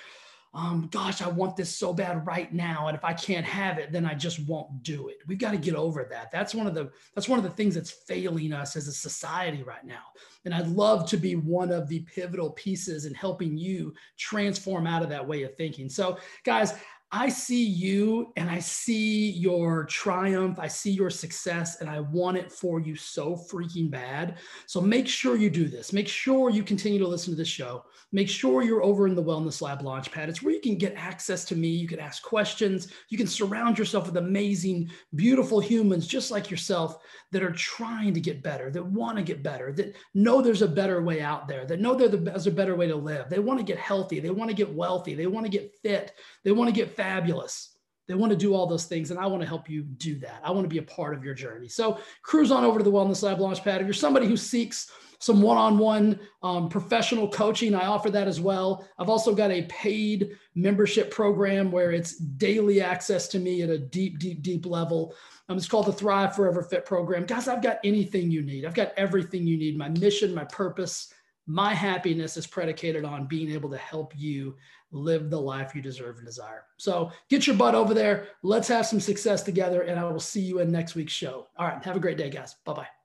um, 0.58 0.90
gosh, 0.92 1.22
I 1.22 1.28
want 1.28 1.56
this 1.56 1.76
so 1.76 1.94
bad 1.94 2.26
right 2.26 2.52
now. 2.52 2.88
And 2.88 2.98
if 2.98 3.06
I 3.06 3.14
can't 3.14 3.46
have 3.46 3.78
it, 3.78 3.92
then 3.92 4.08
I 4.08 4.16
just 4.16 4.40
won't 4.48 4.82
do 4.82 5.08
it. 5.08 5.18
We've 5.28 5.38
got 5.38 5.52
to 5.52 5.58
get 5.58 5.76
over 5.76 6.08
that. 6.10 6.32
That's 6.32 6.56
one 6.56 6.66
of 6.66 6.74
the 6.74 6.90
that's 7.14 7.30
one 7.30 7.38
of 7.38 7.46
the 7.46 7.52
things 7.52 7.76
that's 7.76 7.92
failing 7.92 8.52
us 8.54 8.76
as 8.76 8.88
a 8.88 8.92
society 8.92 9.62
right 9.62 9.86
now. 9.86 10.02
And 10.46 10.56
I'd 10.56 10.68
love 10.68 11.08
to 11.10 11.18
be 11.18 11.36
one 11.36 11.72
of 11.72 11.88
the 11.88 12.00
pivotal 12.00 12.50
pieces 12.50 13.06
in 13.06 13.14
helping 13.14 13.56
you 13.56 13.94
transform 14.18 14.88
out 14.88 15.04
of 15.04 15.10
that 15.10 15.28
way 15.28 15.44
of 15.44 15.56
thinking. 15.56 15.90
So, 15.90 16.18
guys, 16.44 16.74
I 17.10 17.30
see 17.30 17.64
you 17.64 18.34
and 18.36 18.50
I 18.50 18.60
see 18.60 19.32
your 19.32 19.86
triumph. 19.86 20.60
I 20.60 20.68
see 20.68 20.92
your 20.92 21.10
success 21.10 21.80
and 21.80 21.90
I 21.90 22.02
want 22.02 22.36
it 22.36 22.52
for 22.52 22.82
you 22.82 22.96
so 22.96 23.34
freaking 23.50 23.90
bad. 23.90 24.40
So 24.66 24.82
make 24.82 25.08
sure 25.08 25.38
you 25.38 25.50
do 25.50 25.70
this. 25.70 25.94
Make 25.94 26.10
sure 26.10 26.50
you 26.50 26.64
continue 26.64 27.00
to 27.00 27.08
listen 27.08 27.32
to 27.32 27.38
this 27.38 27.48
show. 27.48 27.86
Make 28.12 28.28
sure 28.28 28.62
you're 28.62 28.84
over 28.84 29.08
in 29.08 29.16
the 29.16 29.24
Wellness 29.24 29.62
Lab 29.62 29.84
Launchpad. 29.84 30.28
It's 30.28 30.42
where 30.42 30.54
you 30.54 30.60
can 30.60 30.78
get 30.78 30.96
access 30.96 31.46
to 31.46 31.56
me. 31.56 31.70
You 31.70 31.88
can 31.88 32.02
ask 32.02 32.24
questions. 32.24 32.90
You 33.10 33.18
can 33.18 33.28
surround 33.28 33.78
yourself 33.78 34.08
with 34.08 34.18
amazing, 34.18 34.92
beautiful 35.16 35.62
humans 35.62 36.08
just 36.08 36.30
like 36.30 36.52
yourself 36.52 36.98
that 37.32 37.44
are 37.44 37.54
trying 37.54 38.14
to 38.14 38.20
get 38.20 38.44
better, 38.44 38.70
that 38.72 38.86
want 38.86 39.18
to 39.18 39.24
get 39.24 39.44
better, 39.44 39.72
that 39.74 39.96
know 40.14 40.42
there's 40.42 40.62
a 40.62 40.68
better 40.68 41.02
way 41.02 41.22
out 41.22 41.48
there, 41.48 41.66
that 41.66 41.80
know 41.80 41.96
there's 41.96 42.48
a 42.48 42.52
better 42.52 42.76
way 42.76 42.88
to 42.88 42.96
live. 42.96 43.30
They 43.30 43.40
want 43.40 43.60
to 43.60 43.66
get 43.66 43.78
healthy. 43.78 44.20
They 44.20 44.30
want 44.30 44.50
to 44.50 44.56
get 44.56 44.74
wealthy. 44.74 45.16
They 45.16 45.28
want 45.28 45.46
to 45.46 45.52
get 45.52 45.72
fit. 45.82 46.12
They 46.44 46.52
want 46.52 46.68
to 46.68 46.74
get 46.74 46.97
fabulous. 46.98 47.78
They 48.08 48.14
want 48.14 48.32
to 48.32 48.38
do 48.38 48.54
all 48.54 48.68
those 48.68 48.86
things, 48.86 49.12
and 49.12 49.20
I 49.20 49.26
want 49.28 49.42
to 49.42 49.48
help 49.48 49.70
you 49.70 49.84
do 49.84 50.16
that. 50.20 50.42
I 50.44 50.52
want 50.52 50.64
to 50.66 50.70
be 50.70 50.78
a 50.78 50.84
part 50.84 51.14
of 51.16 51.24
your 51.24 51.34
journey. 51.34 51.68
So 51.68 52.00
cruise 52.24 52.52
on 52.52 52.64
over 52.64 52.80
to 52.80 52.84
the 52.84 52.92
Wellness 52.92 53.24
Lab 53.24 53.40
Launchpad. 53.40 53.82
If 53.82 53.86
you're 53.86 53.94
somebody 53.94 54.28
who 54.28 54.38
seeks 54.38 54.90
some 55.20 55.42
one-on-one 55.42 56.20
um, 56.44 56.70
professional 56.70 57.28
coaching, 57.28 57.74
I 57.74 57.88
offer 57.88 58.10
that 58.12 58.28
as 58.28 58.40
well. 58.40 58.88
I've 59.00 59.10
also 59.10 59.34
got 59.34 59.52
a 59.52 59.64
paid 59.64 60.38
membership 60.56 61.10
program 61.12 61.72
where 61.72 61.92
it's 61.92 62.18
daily 62.18 62.82
access 62.82 63.28
to 63.30 63.40
me 63.40 63.64
at 63.64 63.70
a 63.70 63.80
deep, 63.80 64.20
deep, 64.20 64.42
deep 64.42 64.66
level. 64.66 65.16
Um, 65.50 65.58
it's 65.58 65.68
called 65.68 65.88
the 65.88 65.94
Thrive 65.94 66.36
Forever 66.36 66.62
Fit 66.62 66.86
program. 66.86 67.26
Guys, 67.26 67.48
I've 67.48 67.64
got 67.64 67.80
anything 67.84 68.30
you 68.32 68.42
need. 68.42 68.64
I've 68.64 68.76
got 68.76 68.94
everything 68.96 69.48
you 69.48 69.58
need. 69.58 69.78
My 69.78 69.90
mission, 69.90 70.36
my 70.36 70.46
purpose, 70.46 71.12
my 71.48 71.74
happiness 71.74 72.38
is 72.38 72.46
predicated 72.46 73.04
on 73.04 73.26
being 73.26 73.52
able 73.52 73.72
to 73.72 73.78
help 73.78 74.14
you 74.16 74.56
live 74.92 75.30
the 75.30 75.40
life 75.40 75.76
you 75.76 75.82
deserve 75.82 76.18
and 76.18 76.26
desire. 76.26 76.64
So 76.78 77.12
get 77.30 77.48
your 77.48 77.56
butt 77.56 77.76
over 77.76 77.94
there. 77.94 78.28
Let's 78.44 78.68
have 78.70 78.86
some 78.86 79.00
success 79.00 79.44
together, 79.44 79.82
and 79.82 80.00
I 80.00 80.04
will 80.06 80.20
see 80.20 80.42
you 80.42 80.60
in 80.60 80.72
next 80.72 80.96
week's 80.96 81.14
show. 81.14 81.48
All 81.58 81.68
right. 81.68 81.84
Have 81.84 81.96
a 81.96 82.00
great 82.00 82.18
day, 82.18 82.30
guys. 82.30 82.56
Bye 82.66 82.74
bye. 82.74 82.97